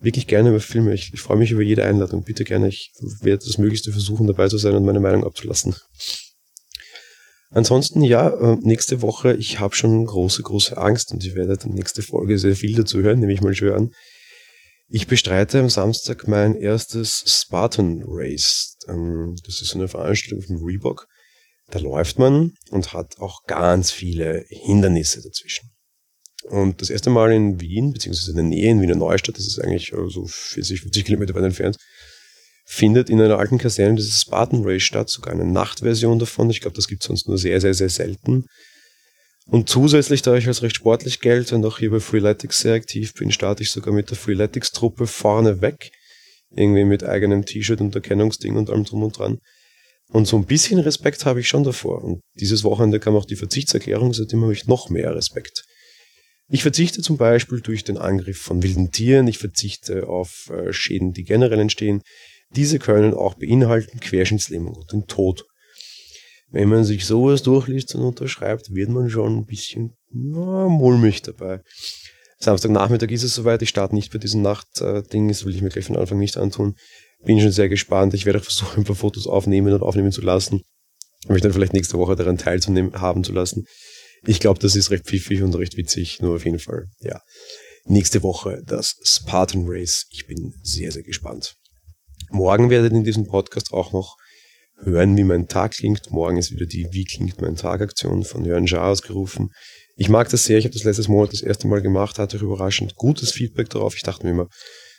wirklich 0.00 0.26
gerne 0.26 0.50
über 0.50 0.60
Filme. 0.60 0.94
Ich, 0.94 1.12
ich 1.12 1.20
freue 1.20 1.36
mich 1.36 1.50
über 1.50 1.62
jede 1.62 1.84
Einladung. 1.84 2.24
Bitte 2.24 2.44
gerne, 2.44 2.68
ich 2.68 2.92
werde 3.20 3.44
das 3.44 3.58
Möglichste 3.58 3.92
versuchen, 3.92 4.26
dabei 4.26 4.48
zu 4.48 4.58
sein 4.58 4.74
und 4.74 4.84
meine 4.84 5.00
Meinung 5.00 5.24
abzulassen. 5.24 5.74
Ansonsten, 7.52 8.02
ja, 8.02 8.28
äh, 8.28 8.56
nächste 8.62 9.02
Woche, 9.02 9.34
ich 9.34 9.58
habe 9.58 9.74
schon 9.74 10.06
große, 10.06 10.42
große 10.42 10.76
Angst 10.76 11.12
und 11.12 11.24
ich 11.24 11.34
werde 11.34 11.56
dann 11.56 11.72
nächste 11.72 12.00
Folge 12.02 12.38
sehr 12.38 12.54
viel 12.54 12.76
dazu 12.76 13.00
hören, 13.00 13.18
nehme 13.18 13.32
ich 13.32 13.40
mal 13.40 13.54
schwer 13.54 13.74
an. 13.74 13.90
Ich 14.88 15.08
bestreite 15.08 15.58
am 15.58 15.68
Samstag 15.68 16.28
mein 16.28 16.54
erstes 16.54 17.24
Spartan 17.26 18.02
Race. 18.06 18.76
Ähm, 18.88 19.34
das 19.44 19.60
ist 19.60 19.74
eine 19.74 19.88
Veranstaltung 19.88 20.42
vom 20.42 20.64
Reebok. 20.64 21.08
Da 21.70 21.78
läuft 21.78 22.18
man 22.18 22.54
und 22.70 22.92
hat 22.92 23.18
auch 23.18 23.44
ganz 23.44 23.90
viele 23.90 24.44
Hindernisse 24.48 25.22
dazwischen. 25.22 25.70
Und 26.44 26.80
das 26.80 26.90
erste 26.90 27.10
Mal 27.10 27.32
in 27.32 27.60
Wien, 27.60 27.92
beziehungsweise 27.92 28.30
in 28.30 28.36
der 28.36 28.46
Nähe 28.46 28.70
in 28.70 28.80
Wiener 28.80 28.96
Neustadt, 28.96 29.36
das 29.36 29.46
ist 29.46 29.60
eigentlich 29.60 29.92
so 30.08 30.26
40, 30.26 30.80
50 30.80 31.04
Kilometer 31.04 31.34
weit 31.34 31.44
entfernt, 31.44 31.76
findet 32.66 33.10
in 33.10 33.20
einer 33.20 33.38
alten 33.38 33.58
Kaserne 33.58 33.96
dieses 33.96 34.20
Spartan 34.20 34.62
Race 34.64 34.82
statt, 34.82 35.10
sogar 35.10 35.34
eine 35.34 35.44
Nachtversion 35.44 36.18
davon. 36.18 36.50
Ich 36.50 36.60
glaube, 36.60 36.76
das 36.76 36.88
gibt 36.88 37.02
es 37.02 37.08
sonst 37.08 37.28
nur 37.28 37.36
sehr, 37.36 37.60
sehr, 37.60 37.74
sehr 37.74 37.88
selten. 37.88 38.46
Und 39.46 39.68
zusätzlich, 39.68 40.22
da 40.22 40.36
ich 40.36 40.46
als 40.46 40.62
recht 40.62 40.76
sportlich 40.76 41.20
gelte 41.20 41.56
und 41.56 41.64
auch 41.64 41.78
hier 41.78 41.90
bei 41.90 42.00
Freeletics 42.00 42.60
sehr 42.60 42.74
aktiv 42.74 43.12
bin, 43.14 43.32
starte 43.32 43.62
ich 43.62 43.70
sogar 43.70 43.92
mit 43.92 44.10
der 44.10 44.16
Freeletics-Truppe 44.16 45.06
vorne 45.06 45.60
weg. 45.60 45.90
Irgendwie 46.50 46.84
mit 46.84 47.04
eigenem 47.04 47.44
T-Shirt 47.44 47.80
und 47.80 47.94
Erkennungsding 47.94 48.56
und 48.56 48.70
allem 48.70 48.84
drum 48.84 49.02
und 49.02 49.18
dran. 49.18 49.38
Und 50.12 50.26
so 50.26 50.36
ein 50.36 50.44
bisschen 50.44 50.80
Respekt 50.80 51.24
habe 51.24 51.40
ich 51.40 51.48
schon 51.48 51.64
davor. 51.64 52.02
Und 52.02 52.20
dieses 52.34 52.64
Wochenende 52.64 52.98
kam 52.98 53.16
auch 53.16 53.24
die 53.24 53.36
Verzichtserklärung, 53.36 54.12
seitdem 54.12 54.42
habe 54.42 54.52
ich 54.52 54.66
noch 54.66 54.90
mehr 54.90 55.14
Respekt. 55.14 55.64
Ich 56.48 56.62
verzichte 56.62 57.00
zum 57.00 57.16
Beispiel 57.16 57.60
durch 57.60 57.84
den 57.84 57.96
Angriff 57.96 58.38
von 58.38 58.62
wilden 58.62 58.90
Tieren, 58.90 59.28
ich 59.28 59.38
verzichte 59.38 60.08
auf 60.08 60.50
äh, 60.50 60.72
Schäden, 60.72 61.12
die 61.12 61.22
generell 61.22 61.60
entstehen. 61.60 62.02
Diese 62.56 62.80
können 62.80 63.14
auch 63.14 63.34
beinhalten 63.34 64.00
Querschnittslähmung 64.00 64.74
und 64.74 64.92
den 64.92 65.06
Tod. 65.06 65.44
Wenn 66.50 66.68
man 66.68 66.82
sich 66.82 67.06
sowas 67.06 67.44
durchliest 67.44 67.94
und 67.94 68.02
unterschreibt, 68.02 68.74
wird 68.74 68.90
man 68.90 69.08
schon 69.08 69.38
ein 69.38 69.46
bisschen 69.46 69.94
na, 70.10 70.68
mulmig 70.68 71.22
dabei. 71.22 71.60
Samstagnachmittag 72.38 73.10
ist 73.10 73.22
es 73.22 73.34
soweit, 73.34 73.62
ich 73.62 73.68
starte 73.68 73.94
nicht 73.94 74.12
bei 74.12 74.18
diesem 74.18 74.42
Nachtding, 74.42 75.28
das 75.28 75.44
will 75.44 75.54
ich 75.54 75.62
mir 75.62 75.68
gleich 75.68 75.84
von 75.84 75.96
Anfang 75.96 76.18
nicht 76.18 76.36
antun. 76.36 76.74
Bin 77.24 77.40
schon 77.40 77.52
sehr 77.52 77.68
gespannt. 77.68 78.14
Ich 78.14 78.26
werde 78.26 78.38
auch 78.38 78.44
versuchen, 78.44 78.80
ein 78.80 78.84
paar 78.84 78.96
Fotos 78.96 79.26
aufnehmen 79.26 79.72
und 79.72 79.82
aufnehmen 79.82 80.12
zu 80.12 80.22
lassen. 80.22 80.62
Mich 81.28 81.42
dann 81.42 81.52
vielleicht 81.52 81.74
nächste 81.74 81.98
Woche 81.98 82.16
daran 82.16 82.38
teilzunehmen 82.38 83.00
haben 83.00 83.24
zu 83.24 83.32
lassen. 83.32 83.66
Ich 84.26 84.40
glaube, 84.40 84.58
das 84.58 84.76
ist 84.76 84.90
recht 84.90 85.06
pfiffig 85.06 85.42
und 85.42 85.54
recht 85.54 85.76
witzig, 85.76 86.20
nur 86.20 86.36
auf 86.36 86.44
jeden 86.44 86.58
Fall, 86.58 86.86
ja. 87.00 87.20
Nächste 87.86 88.22
Woche 88.22 88.62
das 88.66 88.96
Spartan 89.02 89.64
Race. 89.66 90.06
Ich 90.10 90.26
bin 90.26 90.54
sehr, 90.62 90.92
sehr 90.92 91.02
gespannt. 91.02 91.54
Morgen 92.30 92.70
werdet 92.70 92.92
ihr 92.92 92.98
in 92.98 93.04
diesem 93.04 93.26
Podcast 93.26 93.72
auch 93.72 93.92
noch 93.92 94.16
hören, 94.82 95.16
wie 95.16 95.24
mein 95.24 95.48
Tag 95.48 95.72
klingt. 95.72 96.10
Morgen 96.10 96.36
ist 96.36 96.52
wieder 96.52 96.66
die 96.66 96.86
Wie 96.92 97.04
klingt 97.04 97.40
mein 97.40 97.56
Tag 97.56 97.80
Aktion 97.80 98.24
von 98.24 98.44
Jörn 98.44 98.68
Schaar 98.68 98.88
ausgerufen. 98.88 99.50
Ich 99.96 100.08
mag 100.08 100.28
das 100.28 100.44
sehr. 100.44 100.58
Ich 100.58 100.64
habe 100.64 100.74
das 100.74 100.84
letztes 100.84 101.08
Monat 101.08 101.32
das 101.32 101.42
erste 101.42 101.66
Mal 101.66 101.82
gemacht, 101.82 102.18
hatte 102.18 102.38
überraschend 102.38 102.96
gutes 102.96 103.32
Feedback 103.32 103.68
darauf. 103.70 103.96
Ich 103.96 104.02
dachte 104.02 104.24
mir 104.24 104.32
immer, 104.32 104.48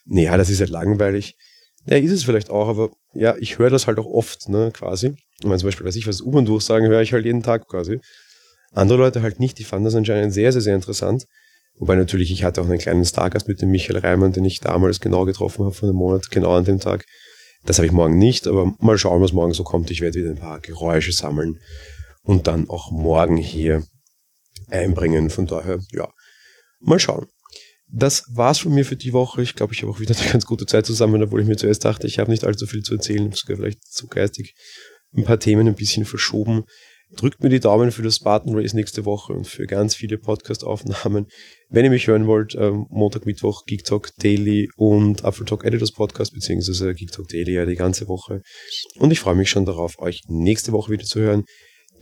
naja, 0.05 0.37
das 0.37 0.49
ist 0.49 0.59
ja 0.59 0.67
langweilig. 0.67 1.35
Ja, 1.85 1.97
ist 1.97 2.11
es 2.11 2.23
vielleicht 2.23 2.49
auch, 2.49 2.67
aber 2.67 2.91
ja, 3.13 3.35
ich 3.39 3.57
höre 3.57 3.69
das 3.69 3.87
halt 3.87 3.97
auch 3.97 4.05
oft, 4.05 4.49
ne, 4.49 4.71
quasi. 4.71 5.15
Ich 5.39 5.45
meine, 5.45 5.57
zum 5.57 5.67
Beispiel, 5.67 5.85
weiß 5.85 5.95
ich 5.95 6.07
was, 6.07 6.21
U-Bahn 6.21 6.45
durchsagen, 6.45 6.87
höre 6.87 7.01
ich 7.01 7.13
halt 7.13 7.25
jeden 7.25 7.43
Tag 7.43 7.67
quasi. 7.67 7.99
Andere 8.73 8.99
Leute 8.99 9.21
halt 9.21 9.39
nicht, 9.39 9.57
die 9.59 9.63
fanden 9.63 9.85
das 9.85 9.95
anscheinend 9.95 10.33
sehr, 10.33 10.51
sehr, 10.51 10.61
sehr 10.61 10.75
interessant. 10.75 11.25
Wobei 11.75 11.95
natürlich, 11.95 12.31
ich 12.31 12.43
hatte 12.43 12.61
auch 12.61 12.65
einen 12.65 12.77
kleinen 12.77 13.05
Stargast 13.05 13.47
mit 13.47 13.61
dem 13.61 13.71
Michael 13.71 13.99
Reimann, 13.99 14.33
den 14.33 14.45
ich 14.45 14.59
damals 14.59 14.99
genau 14.99 15.25
getroffen 15.25 15.65
habe, 15.65 15.73
vor 15.73 15.89
einem 15.89 15.97
Monat, 15.97 16.29
genau 16.29 16.55
an 16.55 16.65
dem 16.65 16.79
Tag. 16.79 17.05
Das 17.65 17.77
habe 17.77 17.87
ich 17.87 17.91
morgen 17.91 18.17
nicht, 18.17 18.47
aber 18.47 18.73
mal 18.79 18.97
schauen, 18.97 19.21
was 19.21 19.33
morgen 19.33 19.53
so 19.53 19.63
kommt. 19.63 19.89
Ich 19.91 20.01
werde 20.01 20.19
wieder 20.19 20.29
ein 20.29 20.37
paar 20.37 20.59
Geräusche 20.59 21.11
sammeln 21.11 21.59
und 22.23 22.47
dann 22.47 22.69
auch 22.69 22.91
morgen 22.91 23.37
hier 23.37 23.83
einbringen. 24.69 25.29
Von 25.29 25.47
daher, 25.47 25.79
ja, 25.91 26.07
mal 26.79 26.99
schauen 26.99 27.27
das 27.91 28.23
war's 28.33 28.59
von 28.59 28.73
mir 28.73 28.85
für 28.85 28.95
die 28.95 29.13
Woche. 29.13 29.41
Ich 29.41 29.55
glaube, 29.55 29.73
ich 29.73 29.81
habe 29.81 29.91
auch 29.91 29.99
wieder 29.99 30.17
eine 30.17 30.31
ganz 30.31 30.45
gute 30.45 30.65
Zeit 30.65 30.85
zusammen, 30.85 31.21
obwohl 31.21 31.41
ich 31.41 31.47
mir 31.47 31.57
zuerst 31.57 31.85
dachte, 31.85 32.07
ich 32.07 32.19
habe 32.19 32.31
nicht 32.31 32.45
allzu 32.45 32.65
viel 32.65 32.81
zu 32.81 32.95
erzählen, 32.95 33.31
sogar 33.33 33.57
vielleicht 33.57 33.85
zu 33.85 34.07
geistig 34.07 34.55
ein 35.15 35.25
paar 35.25 35.39
Themen 35.39 35.67
ein 35.67 35.75
bisschen 35.75 36.05
verschoben. 36.05 36.63
Drückt 37.13 37.43
mir 37.43 37.49
die 37.49 37.59
Daumen 37.59 37.91
für 37.91 38.03
das 38.03 38.15
Spartan 38.15 38.55
Race 38.55 38.73
nächste 38.73 39.03
Woche 39.03 39.33
und 39.33 39.45
für 39.45 39.65
ganz 39.65 39.95
viele 39.95 40.17
Podcast-Aufnahmen. 40.17 41.27
Wenn 41.69 41.83
ihr 41.83 41.91
mich 41.91 42.07
hören 42.07 42.25
wollt, 42.25 42.55
ähm, 42.55 42.85
Montag, 42.89 43.25
Mittwoch, 43.25 43.65
Geek 43.65 43.83
Talk 43.83 44.11
Daily 44.19 44.69
und 44.77 45.25
Apple 45.25 45.45
Talk 45.45 45.65
Editors 45.65 45.91
Podcast, 45.91 46.33
beziehungsweise 46.33 46.93
Geek 46.93 47.11
Talk 47.11 47.27
Daily 47.27 47.55
ja 47.55 47.65
die 47.65 47.75
ganze 47.75 48.07
Woche. 48.07 48.41
Und 48.97 49.11
ich 49.11 49.19
freue 49.19 49.35
mich 49.35 49.49
schon 49.49 49.65
darauf, 49.65 49.99
euch 49.99 50.21
nächste 50.29 50.71
Woche 50.71 50.93
wieder 50.93 51.03
zu 51.03 51.19
hören. 51.19 51.43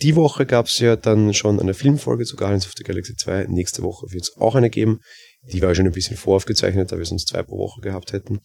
Die 0.02 0.15
Woche 0.15 0.45
gab 0.45 0.67
es 0.67 0.78
ja 0.78 0.95
dann 0.95 1.34
schon 1.34 1.60
eine 1.60 1.73
Filmfolge 1.73 2.23
zu 2.23 2.36
Guardians 2.36 2.67
of 2.67 2.73
the 2.78 2.84
Galaxy 2.84 3.15
2. 3.15 3.47
Nächste 3.49 3.82
Woche 3.82 4.06
wird 4.12 4.23
es 4.23 4.38
auch 4.38 4.54
eine 4.54 4.69
geben. 4.69 4.99
Die 5.43 5.62
war 5.62 5.73
schon 5.73 5.86
ein 5.86 5.93
bisschen 5.93 6.17
voraufgezeichnet, 6.17 6.91
da 6.91 6.97
wir 6.97 7.06
sonst 7.06 7.30
zwei 7.30 7.43
pro 7.43 7.58
Woche 7.58 7.82
gehabt 7.82 8.13
hätten. 8.13 8.39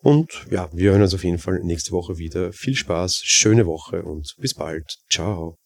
Und 0.00 0.46
ja, 0.50 0.68
wir 0.72 0.92
hören 0.92 1.02
uns 1.02 1.14
auf 1.14 1.24
jeden 1.24 1.38
Fall 1.38 1.60
nächste 1.62 1.92
Woche 1.92 2.18
wieder. 2.18 2.52
Viel 2.52 2.76
Spaß, 2.76 3.20
schöne 3.24 3.66
Woche 3.66 4.02
und 4.02 4.34
bis 4.38 4.54
bald. 4.54 4.84
Ciao. 5.10 5.56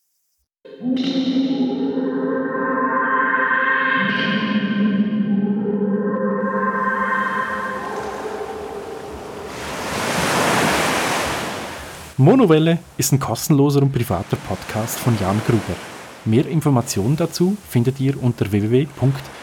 Monowelle 12.17 12.79
ist 12.99 13.13
ein 13.13 13.19
kostenloser 13.19 13.83
und 13.83 13.91
privater 13.93 14.37
Podcast 14.37 14.99
von 14.99 15.19
Jan 15.21 15.43
Gruber. 15.45 15.77
Mehr 16.25 16.47
Informationen 16.47 17.17
dazu 17.17 17.57
findet 17.69 17.99
ihr 17.99 18.23
unter 18.23 18.53